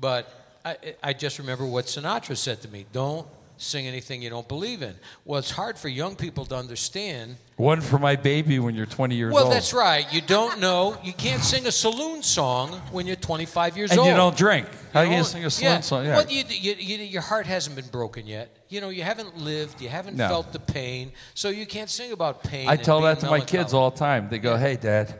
[0.00, 0.28] But
[0.64, 4.82] I, I just remember what Sinatra said to me: "Don't sing anything you don't believe
[4.82, 7.36] in." Well, it's hard for young people to understand.
[7.56, 9.50] One for my baby when you're 20 years Well, old.
[9.50, 10.10] Well, that's right.
[10.12, 10.96] You don't know.
[11.04, 14.08] You can't sing a saloon song when you're 25 years And old.
[14.08, 14.66] And you don't drink.
[14.92, 15.80] How you don't- to sing a saloon yeah.
[15.80, 16.04] song?
[16.04, 16.16] Yeah.
[16.16, 18.56] Well, you, you, you, your heart hasn't been broken yet.
[18.68, 19.80] You know, you haven't lived.
[19.80, 20.28] You haven't No.
[20.28, 22.68] felt the pain, so you can't sing about pain.
[22.68, 24.28] I tell that to my kids all the time.
[24.28, 25.14] They go, hey, Dad,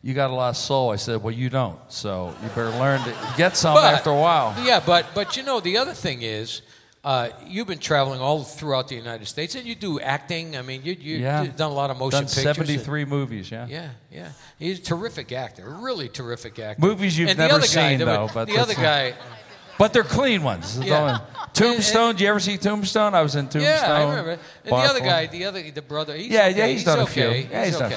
[0.00, 0.90] you got a lot of soul.
[0.90, 1.78] I said, well, you don't.
[1.88, 4.54] So you better learn to get some But- after a while.
[4.64, 6.62] Yeah, but but you know the other thing is.
[7.04, 10.56] Uh, you've been traveling all throughout the United States, and you do acting.
[10.56, 11.42] I mean, you, you, Yeah.
[11.42, 12.46] you've done a lot of motion Done pictures.
[12.46, 13.66] and- 73 movies, yeah.
[13.68, 14.28] Yeah, yeah.
[14.58, 16.80] He's a terrific actor, really terrific actor.
[16.80, 19.18] Movies you've and the never other guy, seen, though, but the other that's- guy,
[19.76, 20.78] But they're clean ones.
[20.78, 20.98] Yeah.
[21.00, 23.14] all- Tombstone, do you ever see Tombstone?
[23.14, 23.62] I was in Tombstone.
[23.62, 24.30] yeah, I remember.
[24.30, 26.58] And the other guy, the other, the brother, he's Yeah, okay.
[26.58, 27.24] yeah, he's done a few.
[27.24, 27.48] okay.
[27.50, 27.94] Yeah, he's done a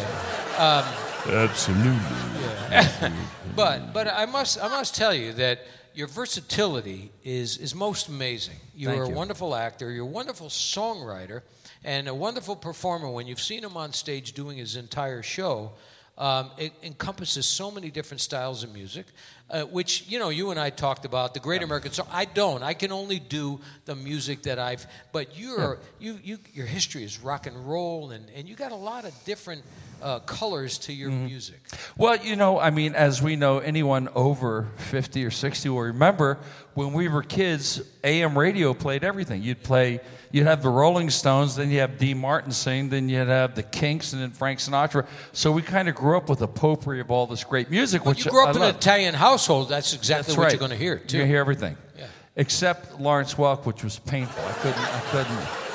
[1.29, 1.37] okay.
[1.43, 3.11] Absolutely.
[3.55, 5.61] But but I must I must tell you that
[5.97, 8.57] your versatility is is most amazing.
[8.75, 9.15] You're Thank a you.
[9.15, 9.89] wonderful actor.
[9.89, 11.41] You're a wonderful songwriter
[11.83, 13.10] and a wonderful performer.
[13.10, 15.71] When you've seen him on stage doing his entire show,
[16.19, 19.07] um, it encompasses so many different styles of music.
[19.49, 22.07] Uh, which you know, you and I talked about the Great American Song.
[22.12, 22.62] I don't.
[22.62, 24.86] I can only do the music that I've.
[25.12, 28.75] But you're you you your history is rock and roll, and and you got a
[28.91, 29.63] lot of different
[30.01, 31.25] uh, colors to your Mm-hmm.
[31.25, 31.60] music.
[31.97, 36.38] Well, you know, I mean, as we know, anyone over 50 or 60 will remember
[36.73, 39.41] when we were kids, AM radio played everything.
[39.41, 39.99] You'd play,
[40.31, 43.63] you'd have the Rolling Stones, then you have Dean Martin sing, then you'd have the
[43.63, 45.07] Kinks, and then Frank Sinatra.
[45.33, 48.13] So we kind of grew up with a potpourri of all this great music, Well,
[48.13, 48.69] which you grew up I in love.
[48.69, 49.69] an Italian household.
[49.69, 50.51] That's exactly That's what right.
[50.53, 51.17] you're going to hear, too.
[51.17, 51.75] You hear everything.
[51.97, 52.05] Yeah.
[52.36, 54.43] Except Lawrence Welk, which was painful.
[54.45, 55.66] I couldn't, I couldn't.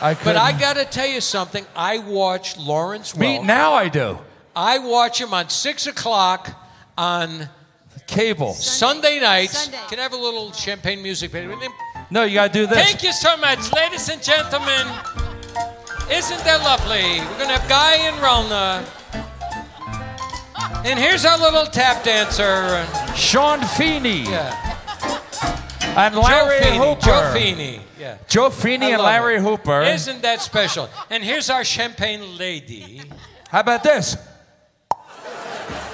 [0.00, 0.34] I couldn't.
[0.34, 1.64] But I got to tell you something.
[1.76, 3.44] I watch Lawrence Me, Welk.
[3.44, 4.18] now I do.
[4.56, 6.50] I watch him on 6 o'clock
[6.96, 7.48] on
[8.06, 8.52] Cable.
[8.54, 9.58] Sunday nights.
[9.64, 9.78] Sunday.
[9.88, 11.32] Can I have a little champagne music?
[12.10, 12.78] No, you got to do this.
[12.78, 14.86] Thank you so much, ladies and gentlemen.
[16.10, 17.20] Isn't that lovely?
[17.20, 18.84] We're going to have Guy and Ralna.
[20.84, 22.86] And here's our little tap dancer.
[23.16, 24.73] Sean Feeney Yeah.
[25.96, 26.78] And Larry Joe Feeney.
[26.78, 27.00] Hooper.
[27.00, 27.80] Joe Feeney.
[27.98, 28.18] Yeah.
[28.28, 29.42] Joe Feeney and Larry it.
[29.42, 29.82] Hooper.
[29.82, 30.88] Isn't that special?
[31.10, 33.02] And here's our champagne lady.
[33.48, 34.16] How about this?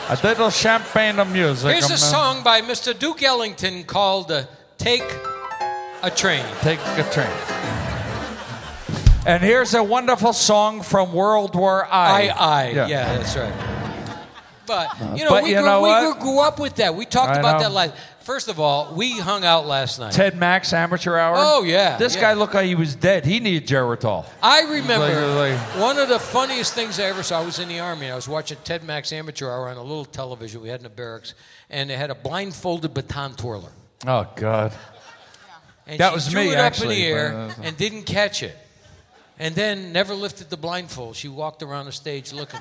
[0.09, 1.71] A little champagne of music.
[1.71, 2.99] Here's I'm a gonna song by Mr.
[2.99, 4.45] Duke Ellington called uh,
[4.77, 5.05] Take
[6.03, 6.45] a Train.
[6.63, 7.31] Take a train.
[9.27, 12.29] And here's a wonderful song from World War I.
[12.29, 12.71] I, I.
[12.71, 12.87] Yeah.
[13.19, 13.53] that's right.
[14.67, 16.95] But, you know, But we, you grew, know we grew, grew up with that.
[16.95, 17.69] We talked I about know.
[17.69, 17.95] that last.
[18.31, 20.13] First of all, we hung out last night.
[20.13, 21.35] Ted Mack's Amateur Hour.
[21.37, 22.21] Oh, yeah, This yeah.
[22.21, 23.25] guy looked like he was dead.
[23.27, 24.25] He needed Geritol.
[24.41, 27.41] I remember Like- like- one of the funniest things I ever saw.
[27.41, 28.07] I was in the army.
[28.07, 30.85] and I was watching Ted Mack's Amateur Hour on a little television we had in
[30.85, 31.35] the barracks,
[31.71, 33.73] and they had a blindfolded baton twirler.
[34.07, 34.75] Oh God.
[35.89, 38.05] And That she was threw me, it up actually, in the air uh, and didn't
[38.05, 38.57] catch it.
[39.41, 41.17] And then never lifted the blindfold.
[41.17, 42.61] She walked around the stage looking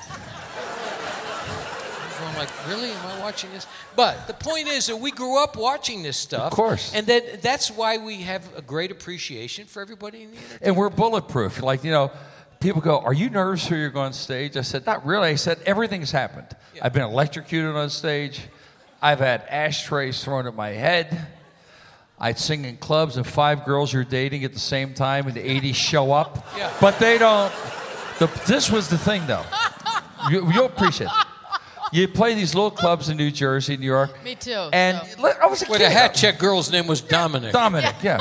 [2.22, 2.26] it.
[2.26, 2.92] I'm like, really?
[2.92, 3.68] Am I watching this?
[3.96, 6.52] But the point is that we grew up watching this stuff.
[6.52, 6.94] Of course.
[6.94, 10.64] And that, that's why we have a great appreciation for everybody in the entertainment.
[10.64, 11.62] And we're bulletproof.
[11.62, 12.12] Like, you know,
[12.60, 14.58] people go, Are you nervous when you're going on stage?
[14.58, 15.30] I said, Not really.
[15.30, 16.48] I said, Everything's happened.
[16.82, 18.42] I've been electrocuted on stage.
[19.02, 21.28] I've had ashtrays thrown at my head.
[22.20, 25.40] I'd sing in clubs and five girls you're dating at the same time in the
[25.42, 26.46] 80s show up.
[26.58, 26.72] Yeah.
[26.82, 27.52] But they don't
[28.20, 29.46] The, this was the thing, though.
[30.30, 31.28] You, you'll appreciate it.
[31.92, 34.24] You play these little clubs in New Jersey, New York.
[34.24, 35.86] Me too, And so- li- I was a Wait, kid.
[35.86, 37.52] the hat check girl's name was Dominic.
[37.54, 38.20] Dominic, yeah.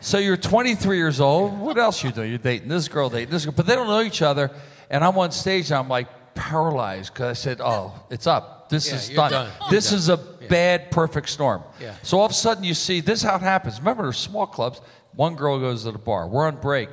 [0.00, 1.58] So you're 23 years old.
[1.58, 2.22] What else you do?
[2.22, 4.50] You're dating this girl, dating this girl, but they don't know each other.
[4.90, 8.68] And I'm on stage, and I'm like paralyzed because I said, "Oh, it's up.
[8.68, 9.30] This Yeah, is done.
[9.30, 9.50] done.
[9.70, 11.94] This You're is a bad perfect storm." Yeah.
[12.02, 13.78] So all of a sudden, you see this is how it happens.
[13.78, 14.80] Remember, there's small clubs.
[15.16, 16.28] One girl goes to the bar.
[16.28, 16.90] We're on break,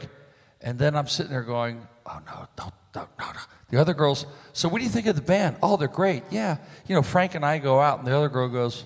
[0.62, 3.40] and then I'm sitting there going, "Oh no, don't, don't, no, no."
[3.72, 4.26] The other girls.
[4.54, 5.56] So what do you think of the band?
[5.64, 6.24] Oh, they're great.
[6.30, 6.58] Yeah.
[6.88, 8.86] You know, Frank and I go out, and the other girl goes,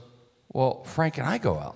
[0.54, 1.76] "Well, Frank and I go out."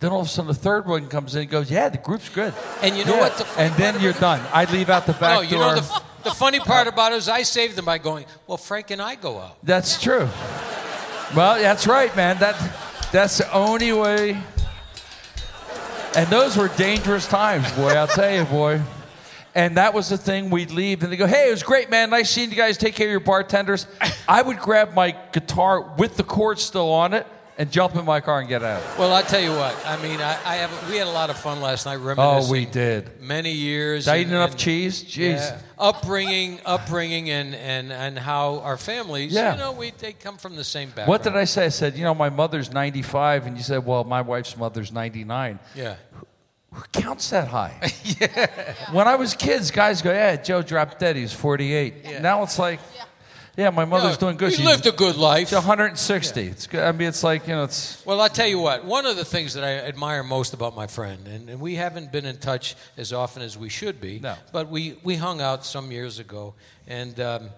[0.00, 2.28] Then all of a sudden, the third one comes in and goes, "Yeah, the group's
[2.28, 3.20] good." And you know Yeah.
[3.20, 4.40] what the and then you're done.
[4.52, 5.60] I leave out the back No, you door.
[5.60, 8.56] know the, f- the funny part about it is I saved them by going, well,
[8.58, 9.58] Frank and I go out.
[9.62, 10.28] That's true.
[11.36, 12.38] Well, that's right, man.
[12.38, 12.56] That
[13.12, 14.42] that's the only way.
[16.16, 17.90] And those were dangerous times, boy.
[17.90, 18.80] I'll tell you, boy.
[19.54, 20.50] And that was the thing.
[20.50, 22.10] We'd leave, and they go, "Hey, it was great, man.
[22.10, 22.76] Nice seeing you guys.
[22.78, 23.86] Take care of your bartenders."
[24.28, 27.26] I would grab my guitar with the chords still on it
[27.58, 28.80] and jump in my car and get out.
[28.96, 29.76] Well, I'll tell you what.
[29.84, 30.90] I mean, I, I have.
[30.90, 31.98] We had a lot of fun last night.
[32.16, 33.20] Oh, we did.
[33.20, 34.04] Many years.
[34.06, 35.02] Did I eat enough and- cheese?
[35.04, 35.34] Jeez.
[35.34, 35.58] Yeah.
[35.78, 39.52] Upbringing, upbringing, and, and, and how our families, Yeah.
[39.52, 41.08] you know, we they come from the same background.
[41.08, 41.64] What did I say?
[41.66, 45.58] I said, you know, my mother's 95, and you said, well, my wife's mother's 99.
[45.74, 45.96] Yeah.
[46.80, 47.92] Who counts that high?
[48.20, 48.74] yeah.
[48.92, 51.16] When I was kids, guys go, yeah, Joe dropped dead.
[51.16, 52.22] He's 48.
[52.22, 52.80] Now it's like,
[53.56, 54.54] yeah, my mother's Yeah, doing good.
[54.54, 55.48] She lived a good life.
[55.48, 56.40] she's 160.
[56.40, 56.82] It's good.
[56.82, 58.04] I mean, it's like, you know, it's.
[58.06, 60.86] Well, I'll tell you what, one of the things that I admire most about my
[60.86, 64.36] friend, and, and we haven't been in touch as often as we should be, No.
[64.52, 66.54] but we, we hung out some years ago.
[66.86, 67.50] And um,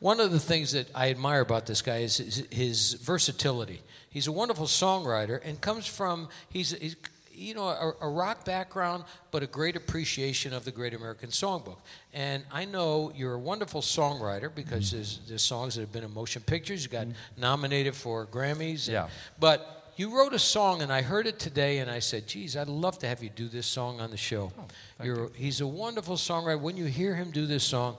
[0.00, 3.82] one of the things that I admire about this guy is his, his versatility.
[4.10, 6.96] He's a wonderful songwriter and comes from, he's, he's
[7.36, 11.76] you know, a, a rock background, but a great appreciation of the Great American Songbook.
[12.14, 16.14] And I know you're a wonderful songwriter because there's, there's songs that have been in
[16.14, 16.82] motion pictures.
[16.82, 17.40] You got mm-hmm.
[17.40, 18.86] nominated for Grammys.
[18.86, 19.08] and- Yeah.
[19.38, 22.68] but you wrote a song, and I heard it today, and I said, "Geez, I'd
[22.68, 26.16] love to have you do this song on the show." Oh, You're, He's a wonderful
[26.16, 26.60] songwriter.
[26.60, 27.96] When you hear him do this song,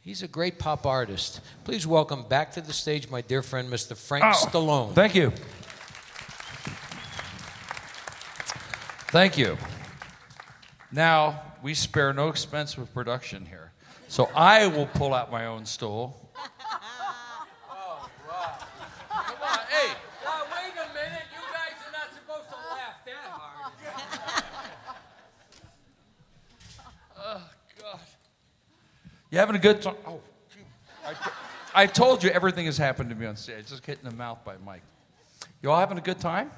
[0.00, 1.40] he's a great pop artist.
[1.64, 3.96] Please welcome back to the stage my dear friend, Mr.
[3.96, 4.94] Frank oh, Stallone.
[4.94, 5.32] Thank you.
[9.10, 9.58] Thank you.
[10.92, 13.72] Now, we spare no expense with production here.
[14.06, 16.30] So I will pull out my own stool.
[17.68, 18.58] oh, wow.
[19.10, 19.94] Come on, hey!
[20.24, 21.22] wait a minute.
[21.32, 23.72] You guys are not supposed to laugh that hard.
[27.22, 27.42] Oh,
[27.82, 28.00] God.
[29.30, 29.96] You having a good time?
[30.06, 30.20] Oh.
[31.04, 31.14] I,
[31.74, 33.66] I told you everything has happened to me on stage.
[33.66, 34.82] Just hit in the mouth by Mike.
[35.62, 36.52] You all having a good time?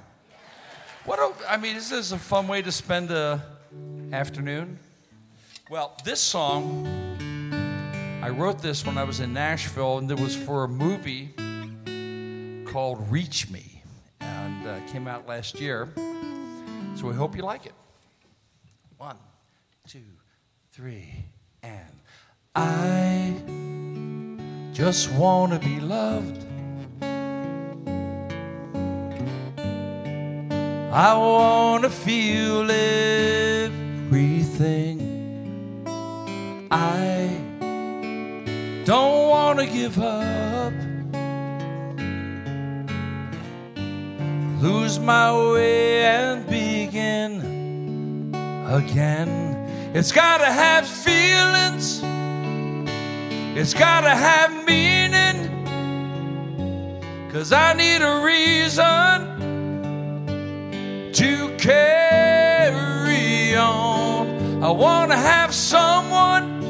[1.04, 1.18] What?
[1.18, 3.42] A, I mean, is this a fun way to spend a
[4.12, 4.78] afternoon?
[5.68, 6.86] Well, this song,
[8.22, 11.34] I wrote this when I was in Nashville, and it was for a movie
[12.70, 13.82] called Reach Me,
[14.20, 15.88] and uh, came out last year.
[16.94, 17.74] So we hope you like it.
[18.96, 19.16] One,
[19.88, 20.04] two,
[20.70, 21.24] three,
[21.64, 21.98] and
[22.54, 23.34] I
[24.72, 26.46] just want to be loved.
[30.94, 33.80] I want to feel everything.
[36.70, 37.30] I
[38.84, 40.74] don't want to give up.
[44.60, 47.40] Lose my way and begin
[48.68, 49.56] again.
[49.94, 52.02] It's gotta have feelings.
[53.56, 55.48] It's gotta have meaning.
[57.32, 59.31] Cause I need a reason
[61.62, 64.62] carry on.
[64.64, 66.60] I wanna have someone,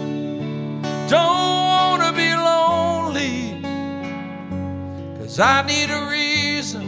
[1.08, 3.62] don't wanna be lonely.
[5.18, 6.84] Cause I need a reason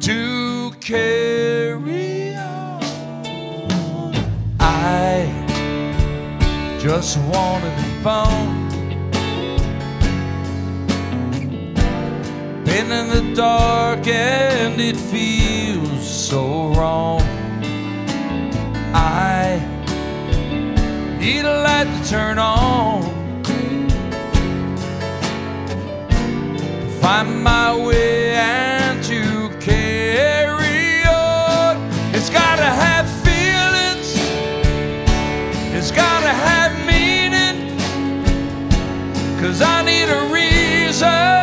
[0.00, 4.14] to carry on.
[4.60, 5.26] I
[6.78, 8.59] just wanna be found.
[12.92, 17.22] In the dark and it feels so wrong.
[18.92, 19.60] I
[21.20, 23.04] need a light to turn on.
[27.00, 31.76] Find my way and to carry on.
[32.12, 34.16] It's gotta have feelings.
[35.76, 37.78] It's gotta have meaning.
[39.40, 41.39] Cause I need a reason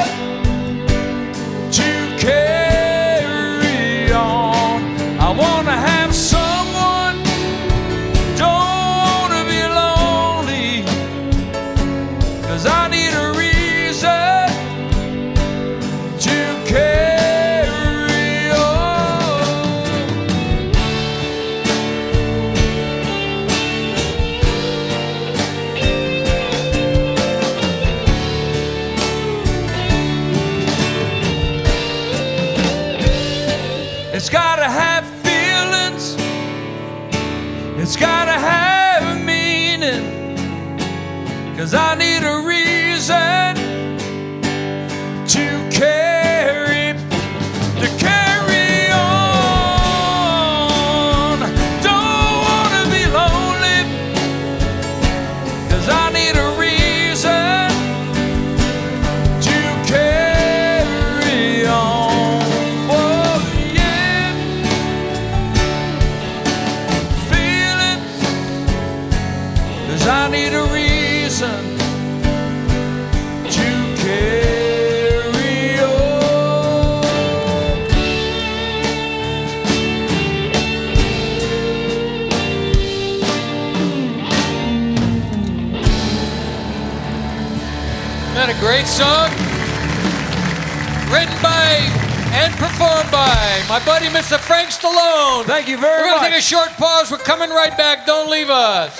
[95.57, 97.09] Thank you very We're going to take a short pause.
[97.09, 98.05] We're coming right back.
[98.05, 98.95] Don't leave us.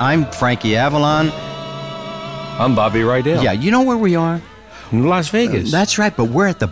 [0.00, 1.30] I'm Frankie Avalon.
[2.58, 3.44] I'm Bobby Rydell.
[3.44, 4.40] Yeah, you know where we are?
[4.92, 5.70] in Las Vegas.
[5.70, 6.66] That's right, but we're at the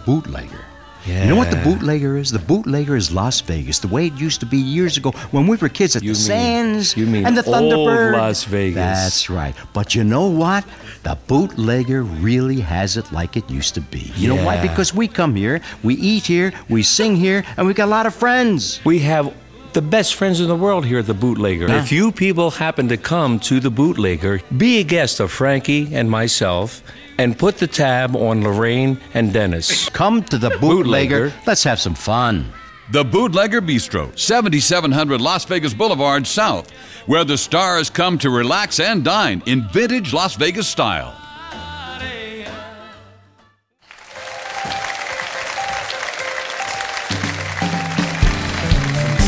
[1.05, 1.25] bootlegger.
[1.25, 2.31] You know what the bootlegger is?
[2.31, 5.57] The bootlegger is Las Vegas, the way it used to be years ago when we
[5.57, 8.13] were kids at You the mean- Sands you mean and the Thunderbird.
[8.13, 8.75] Las Vegas.
[8.77, 9.55] That's right.
[9.73, 10.65] But you know what?
[11.03, 14.13] The bootlegger really has it like it used to be.
[14.17, 14.61] You know why?
[14.63, 18.07] Because we come here, we eat here, we sing here, and we got a lot
[18.07, 18.81] of friends.
[18.85, 19.33] we have
[19.73, 21.67] the best friends in the world here at the Bootlegger.
[21.67, 21.77] Huh?
[21.79, 26.11] If you people happen to come to the Bootlegger, be a guest of Frankie and
[26.11, 26.83] myself
[27.19, 29.89] and put the tab on Lorraine and Dennis.
[29.91, 31.33] Come to the bootlegger.
[31.47, 32.53] Let's have some fun.
[32.91, 36.71] The Bootlegger Bistro, 7700 Las Vegas Boulevard South,
[37.07, 41.17] where the stars come to relax and dine in vintage Las Vegas style.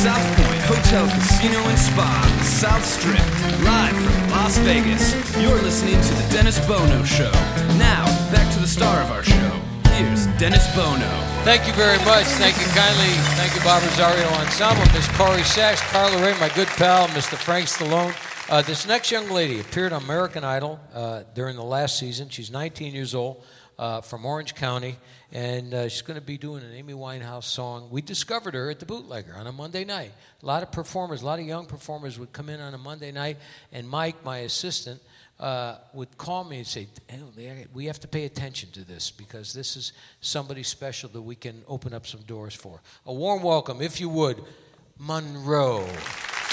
[0.04, 5.14] South Point Hotel, Casino, and Spa, South Strip, live from Las Vegas.
[5.40, 7.32] You're listening to The Dennis Bono Show.
[7.78, 9.50] Now, back to the star of our show.
[9.92, 11.08] Here's Dennis Bono.
[11.44, 12.26] Thank you very much.
[12.36, 13.08] Thank you kindly.
[13.40, 17.36] Thank you, Bob Rosario Ensemble, Miss Corrie Sachs, Carla Rae, my good pal, Mr.
[17.36, 18.14] Frank Stallone.
[18.50, 22.28] Uh, this next young lady appeared on American Idol uh, during the last season.
[22.28, 23.42] She's 19 years old,
[23.78, 24.98] uh, from Orange County,
[25.34, 27.88] and uh, she's going to be doing an Amy Winehouse song.
[27.90, 30.12] We discovered her at the Bootlegger on a Monday night.
[30.40, 33.10] A lot of performers, a lot of young performers would come in on a Monday
[33.10, 33.38] night,
[33.72, 35.02] and Mike, my assistant,
[35.40, 39.52] uh, would call me and say, "Hey, We have to pay attention to this because
[39.52, 42.80] this is somebody special that we can open up some doors for.
[43.04, 44.40] A warm welcome, if you would,
[45.00, 46.43] Monrea.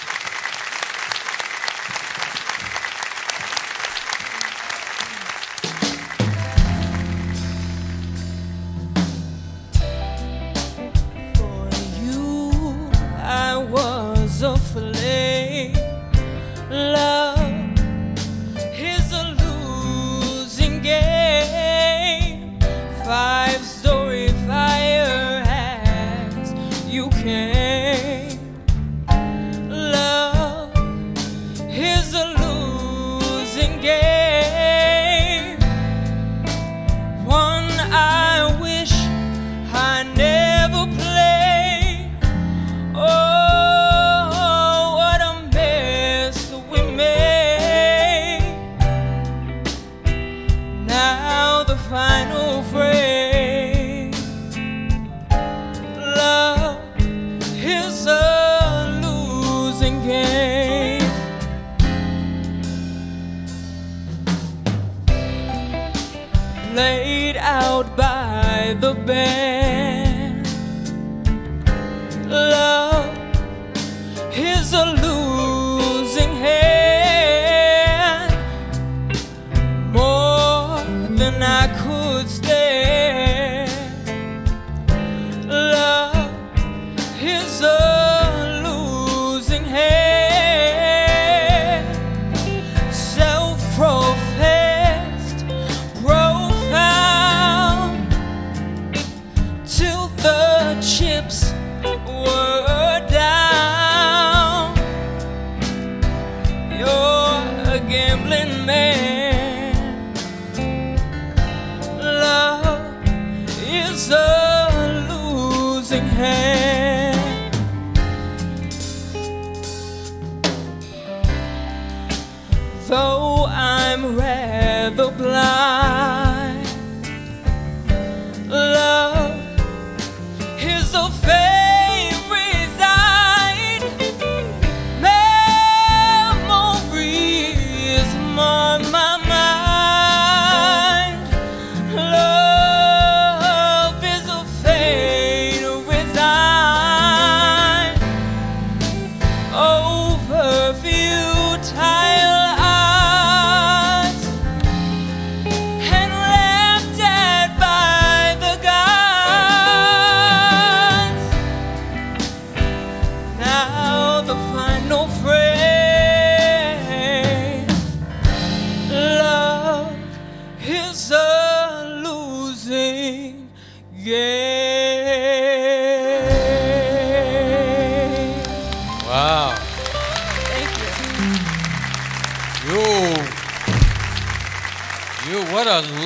[149.54, 152.01] over futile.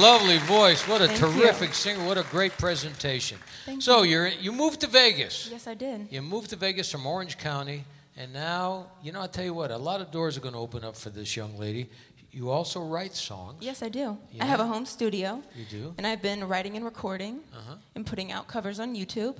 [0.05, 0.87] Lovely voice.
[0.87, 1.41] What a Thank you.
[1.41, 2.05] terrific singer.
[2.05, 3.37] What a great presentation.
[3.65, 4.11] Thank so you.
[4.11, 5.49] you're you moved to Vegas.
[5.51, 6.07] Yes, I did.
[6.11, 7.83] You moved to Vegas from Orange County,
[8.15, 10.59] and now, you know, I'll tell you what, a lot of doors are going to
[10.59, 11.89] open up for this young lady.
[12.31, 13.57] You also write songs.
[13.61, 14.17] Yes, I do.
[14.31, 14.43] Yeah.
[14.43, 15.41] I have a home studio.
[15.55, 15.93] You do?
[15.97, 17.75] And I've been writing and recording Uh-huh.
[17.95, 19.35] and putting out covers on YouTube.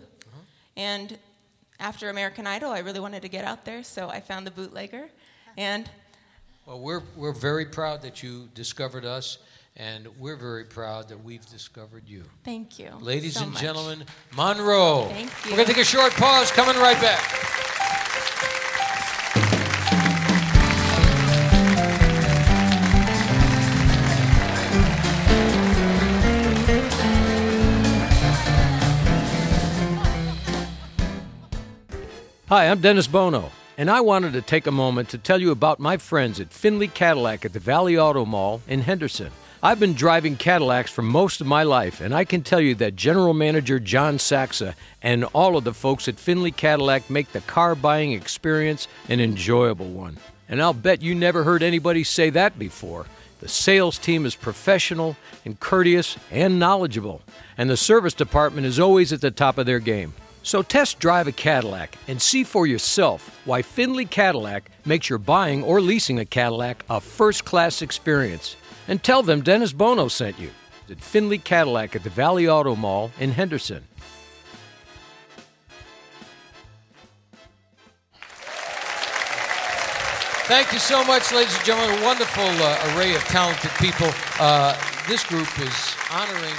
[0.78, 1.18] And
[1.80, 5.06] after American Idol, I really wanted to get out there, so I found the bootlegger.
[5.58, 5.90] And
[6.66, 9.38] Well, we're, we're very proud that you discovered us,
[9.78, 12.24] and we're very proud that we've discovered you.
[12.44, 12.92] thank you.
[13.02, 13.62] Ladies so and much.
[13.62, 15.10] gentlemen, Monrea.
[15.10, 15.52] Thank you.
[15.52, 17.22] We're going to take a short pause, coming right back.
[32.48, 35.80] Hi, I'm Dennis Bono, and I wanted to take a moment to tell you about
[35.80, 39.32] my friends at Finley Cadillac at the Valley Auto Mall in Henderson.
[39.66, 42.96] I've been driving Cadillacs for most of my life, and I can tell you that
[42.96, 47.74] General Manager John Saxa and all of the folks at Finley Cadillac make the car
[47.74, 50.18] buying experience an enjoyable one.
[50.48, 53.08] And I'll bet you never heard anybody say that before.
[53.40, 57.24] The sales team is professional and courteous and knowledgeable,
[57.58, 60.14] and the service department is always at the top of their game.
[60.44, 65.64] So test drive a Cadillac and see for yourself why Finley Cadillac makes your buying
[65.64, 68.58] or leasing a Cadillac a first class experience.
[68.88, 70.52] And tell them Dennis Bono sent you
[70.90, 73.84] at Finley Cadillac at the Valley Auto Mall in Henderson.
[80.48, 82.04] Thank you so much, ladies and gentlemen.
[82.04, 84.12] A wonderful uh, array of talented people.
[84.40, 84.78] Uh,
[85.08, 86.54] this group is honoring,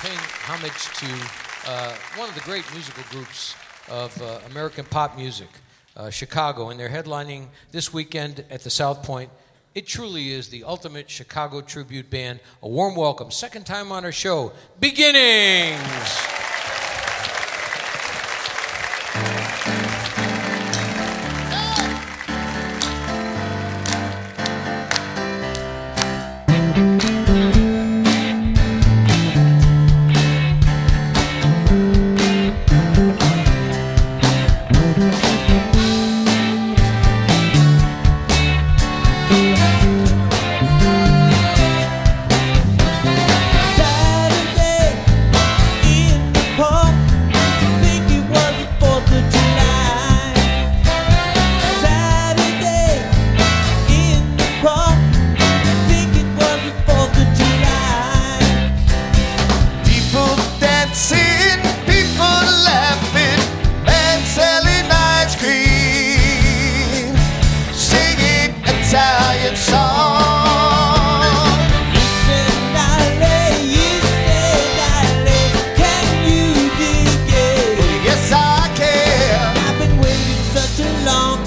[0.00, 3.56] paying homage to uh, one of the great musical groups
[3.90, 5.48] of uh, American pop music,
[5.96, 9.28] uh, Chicago, and they're headlining this weekend at the South Point.
[9.74, 12.40] It truly is the ultimate Chicago tribute band.
[12.62, 16.51] A warm welcome, second time on our show, Beginnings.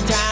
[0.04, 0.25] Time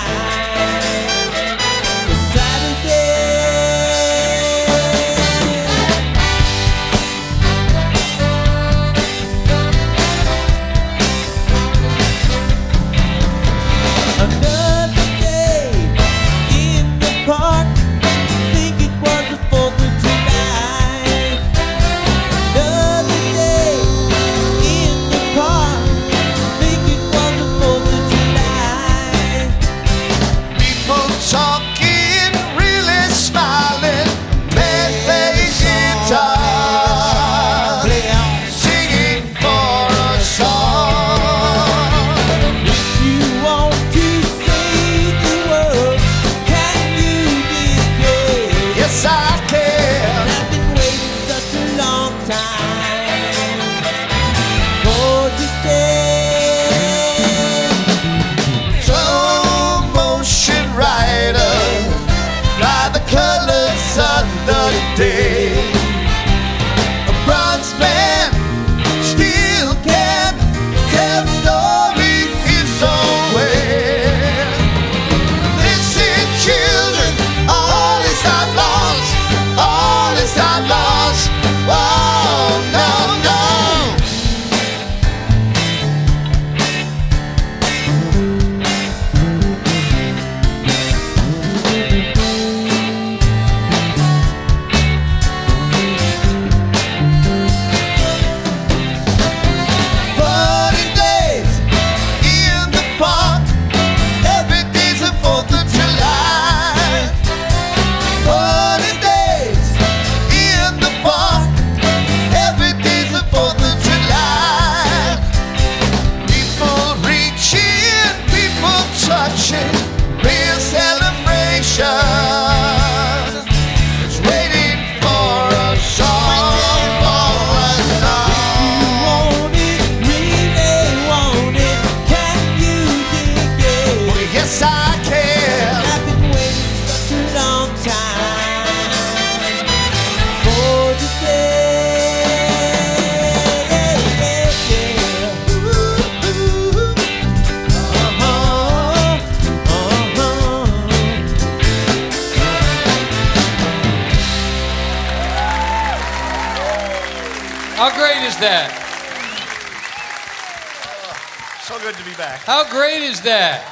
[162.45, 163.63] How great is that?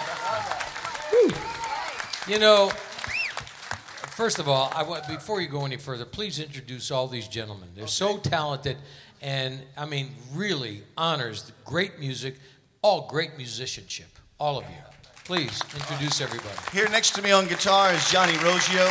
[2.26, 7.10] You know, first of all, I want before you go any further, please introduce all
[7.10, 7.68] these gentlemen.
[7.76, 8.78] They're so talented,
[9.22, 12.36] and I mean, really honors the great music,
[12.82, 14.08] all great musicianship,
[14.40, 14.84] all of you.
[15.26, 16.56] Please introduce everybody.
[16.72, 18.88] Here next to me on guitar is Johnny Rogio.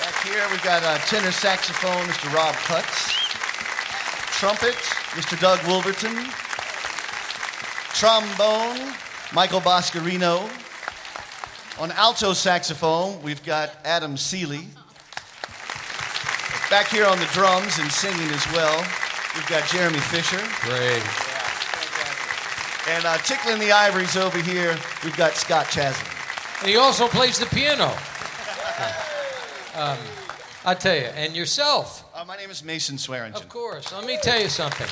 [0.00, 2.32] Back here we've got uh, tenor saxophone, Mr.
[2.32, 3.12] Rob Cutts.
[4.38, 4.76] Trumpet,
[5.12, 5.38] Mr.
[5.38, 6.26] Doug Wolverton.
[7.94, 8.92] Trombone,
[9.32, 10.50] Michael Boscarino.
[11.80, 14.66] On alto saxophone, we've got Adam Seeley.
[16.70, 18.76] Back here on the drums and singing as well,
[19.34, 20.42] we've got Jeremy Fisher.
[20.62, 21.02] Great.
[22.88, 26.06] And uh, tickling the ivories over here, we've got Scott Chasm.
[26.60, 27.92] And he also plays the piano.
[29.76, 29.98] Um,
[30.64, 32.04] I tell you, and yourself.
[32.14, 33.36] Uh, my name is Mason Swearingen.
[33.36, 33.92] Of course.
[33.92, 34.88] Let me tell you something.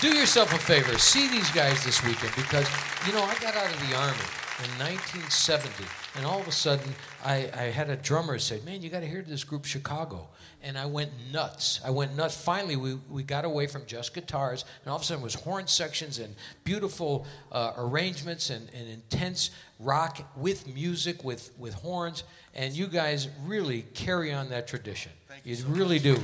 [0.00, 0.96] Do yourself a favor.
[0.96, 2.66] See these guys this weekend because,
[3.06, 4.16] you know, I got out of the Army
[4.64, 5.84] in 1970,
[6.16, 9.06] and all of a sudden, I, I had a drummer say, Man, you got to
[9.06, 10.28] hear this group Chicago.
[10.62, 11.80] And I went nuts.
[11.84, 12.34] I went nuts.
[12.34, 15.34] Finally, we, we got away from just guitars, and all of a sudden, it was
[15.34, 22.24] horn sections and beautiful uh, arrangements and, and intense rock with music, with, with horns.
[22.54, 25.12] And you guys really carry on that tradition.
[25.42, 26.16] You, really do.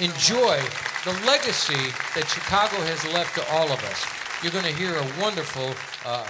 [0.00, 0.58] Enjoy
[1.04, 1.74] the legacy
[2.14, 4.06] that Chicago has left to all of us.
[4.42, 6.26] You're going to hear a wonderful, uh, uh,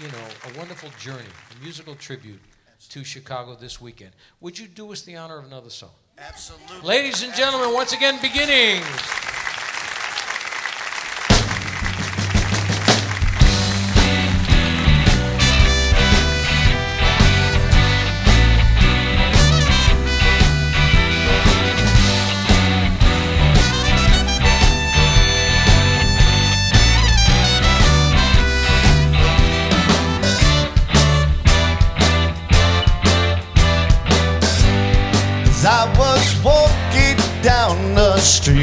[0.00, 2.40] you know, a wonderful journey, a musical tribute
[2.88, 4.12] to Chicago this weekend.
[4.40, 5.90] Would you do us the honor of another song?
[6.18, 6.86] Absolutely.
[6.86, 8.84] Ladies and gentlemen, once again, beginnings.
[38.32, 38.61] Street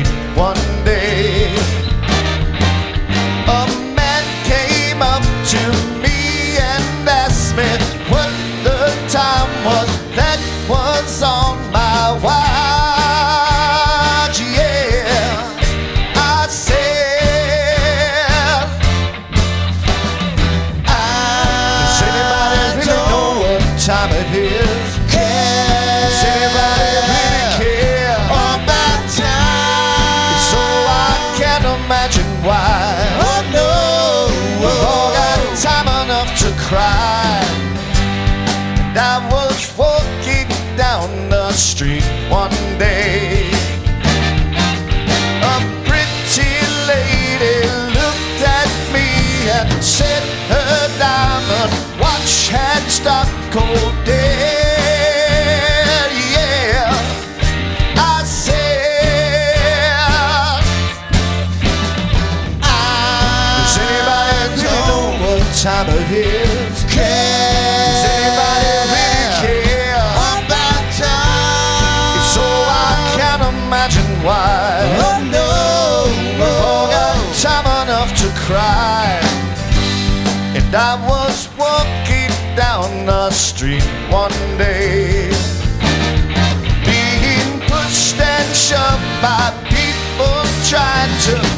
[90.70, 91.49] trying to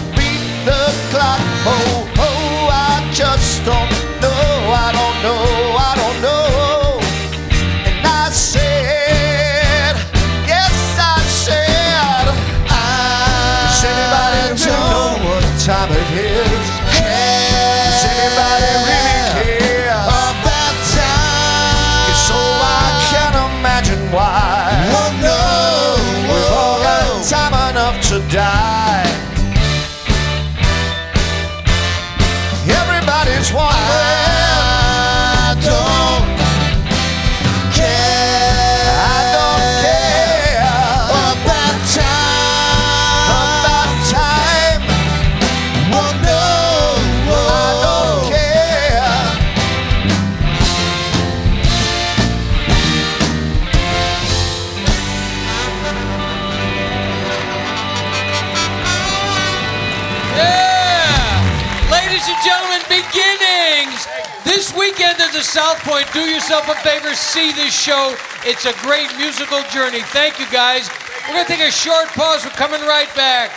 [65.71, 68.13] South Point, do yourself a favor, see this show.
[68.43, 70.01] It's a great musical journey.
[70.01, 70.89] Thank you guys.
[71.25, 72.43] We're going to take a short pause.
[72.43, 73.51] We're coming right back.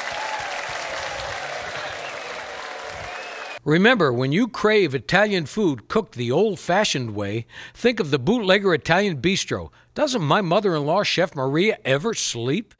[3.64, 8.72] Remember, when you crave Italian food cooked the old fashioned way, think of the bootlegger
[8.72, 9.70] Italian bistro.
[9.96, 12.74] Doesn't my mother in law, Chef Maria, ever sleep?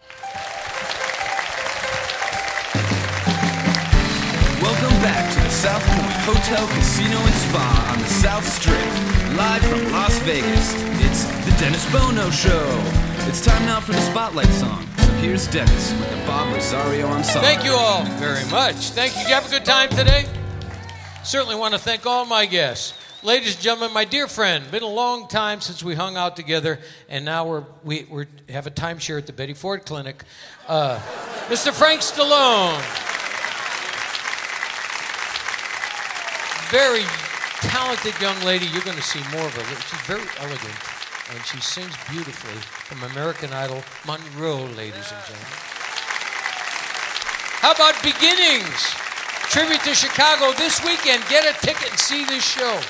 [4.63, 6.14] Welcome back to the South Point.
[6.25, 8.79] Hotel, Casino, and Spa on the South Strip.
[9.37, 10.73] Live from Las Vegas,
[11.05, 12.83] it's the Dennis Bono Show.
[13.29, 14.89] It's time now for the Spotlight song.
[14.97, 17.43] So here's Dennis with the Bob Rosario Ensemble.
[17.47, 18.77] Thank you all very much.
[18.93, 19.21] Thank you.
[19.21, 20.25] Did you have a good time today?
[21.25, 22.95] Certainly want to thank all my guests.
[23.23, 26.81] Ladies and gentlemen, my dear friend, been a long time since we hung out together,
[27.11, 30.25] and now we're, we we have a timeshare at the Betty Ford Clinic.
[30.69, 30.99] Uh,
[31.49, 31.71] Mr.
[31.71, 32.81] Frank Stallone.
[36.75, 37.07] Very
[37.71, 38.67] talented young lady.
[38.67, 39.63] You're going to see more of her.
[39.63, 40.75] She's very elegant,
[41.31, 42.59] and she sings beautifully
[42.91, 45.55] from American Idol, Monrea, ladies and gentlemen.
[47.63, 48.91] How about Beginnings?
[49.55, 51.23] Tribute to Chicago this weekend.
[51.31, 52.81] Get a ticket and see this show.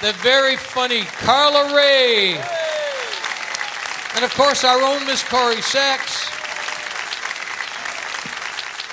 [0.00, 2.40] The very funny Carla Rae.
[4.16, 6.30] And of course, our own Miss Corrie Sachs.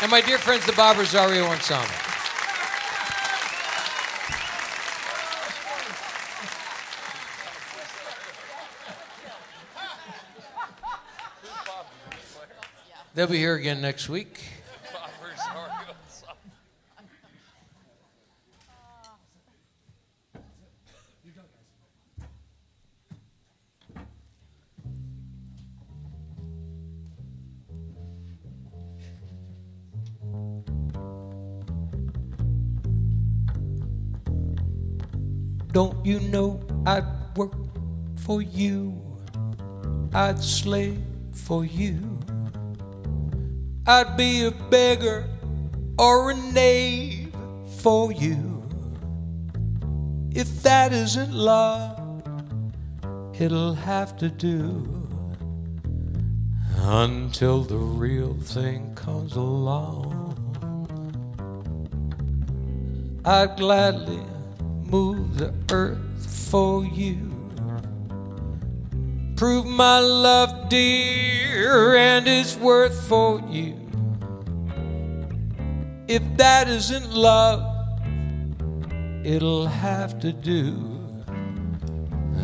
[0.01, 2.07] And my dear friends, the Bob Rosario Ensemble.
[13.18, 14.43] They'll be here again next week.
[35.72, 37.03] Don't you know I'd
[37.36, 37.55] work
[38.18, 39.01] for you?
[40.13, 41.01] I'd slave
[41.32, 42.07] for you.
[43.89, 45.25] I'd be a beggar
[45.97, 47.33] or a knave
[47.77, 48.61] for you.
[50.29, 52.21] If that isn't love,
[53.39, 55.07] it'll have to do
[56.81, 60.35] until the real thing comes along.
[63.23, 64.21] I'd gladly
[64.83, 67.26] move the earth for you.
[69.38, 73.75] Prove my love dear and its worth for you.
[76.07, 77.61] If that isn't love,
[79.23, 80.99] it'll have to do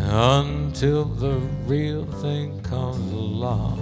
[0.03, 3.79] until the real thing comes along.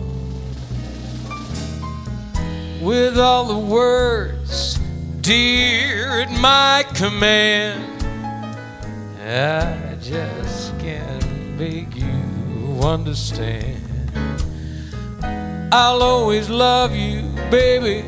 [2.81, 4.79] With all the words,
[5.19, 8.05] dear, at my command.
[9.19, 12.20] I just can't make you
[12.83, 13.77] understand.
[15.71, 18.05] I'll always love you, baby,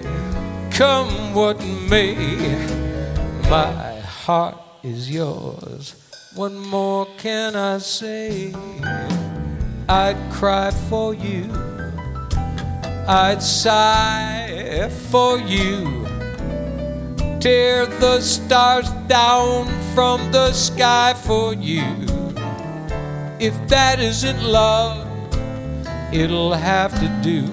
[0.71, 1.59] come what
[1.89, 2.15] may.
[3.49, 5.95] My heart is yours.
[6.35, 8.53] What more can I say?
[9.87, 11.49] I'd cry for you,
[13.07, 16.03] I'd sigh for you
[17.43, 21.83] tear the stars down from the sky for you.
[23.43, 25.05] If that isn't love,
[26.13, 27.43] it'll have to do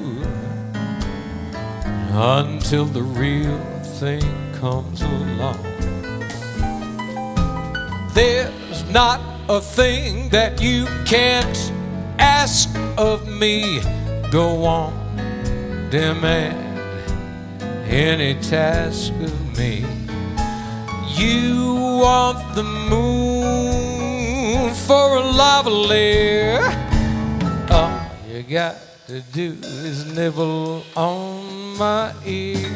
[2.13, 3.59] until the real
[3.99, 4.23] thing
[4.61, 5.59] comes along.
[8.15, 11.73] There's not a thing that you can't
[12.21, 13.81] ask of me.
[14.31, 14.93] Go on,
[15.91, 16.79] demand
[17.89, 19.85] any task of me.
[21.17, 23.50] You want the moon
[24.75, 26.61] for a lavalier.
[27.71, 32.71] All you got to do is nibble on my ear.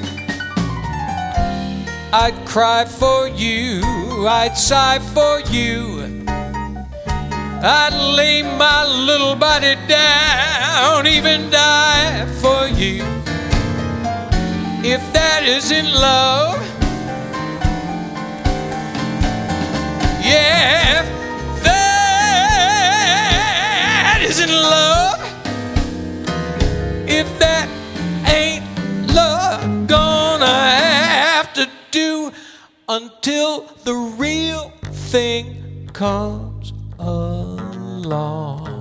[2.12, 3.80] I'd cry for you,
[4.26, 6.24] I'd sigh for you.
[7.66, 13.02] I'd lay my little body down, even die for you.
[14.86, 16.60] If that isn't love,
[20.22, 21.23] yeah,
[24.24, 25.20] isn't love,
[27.06, 27.68] if that
[28.26, 28.64] ain't
[29.12, 32.32] love, gonna have to do
[32.88, 34.70] until the real
[35.10, 38.73] thing comes along.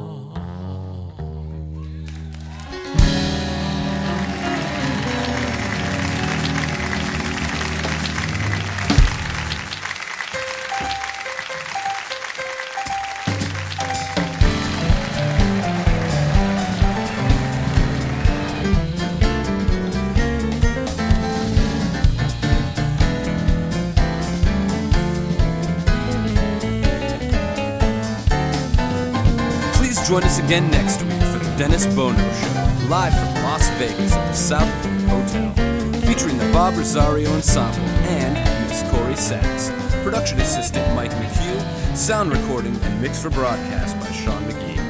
[30.08, 34.28] Join us again next week for the Dennis Bono Show, live from Las Vegas at
[34.28, 37.80] the South Point Hotel, featuring the Bob Rosario Ensemble
[38.10, 38.34] and
[38.68, 39.72] Miss Corrie Sachs.
[40.04, 44.83] Production assistant Mike McHugh, sound recording and mix for broadcast by Sean McGee.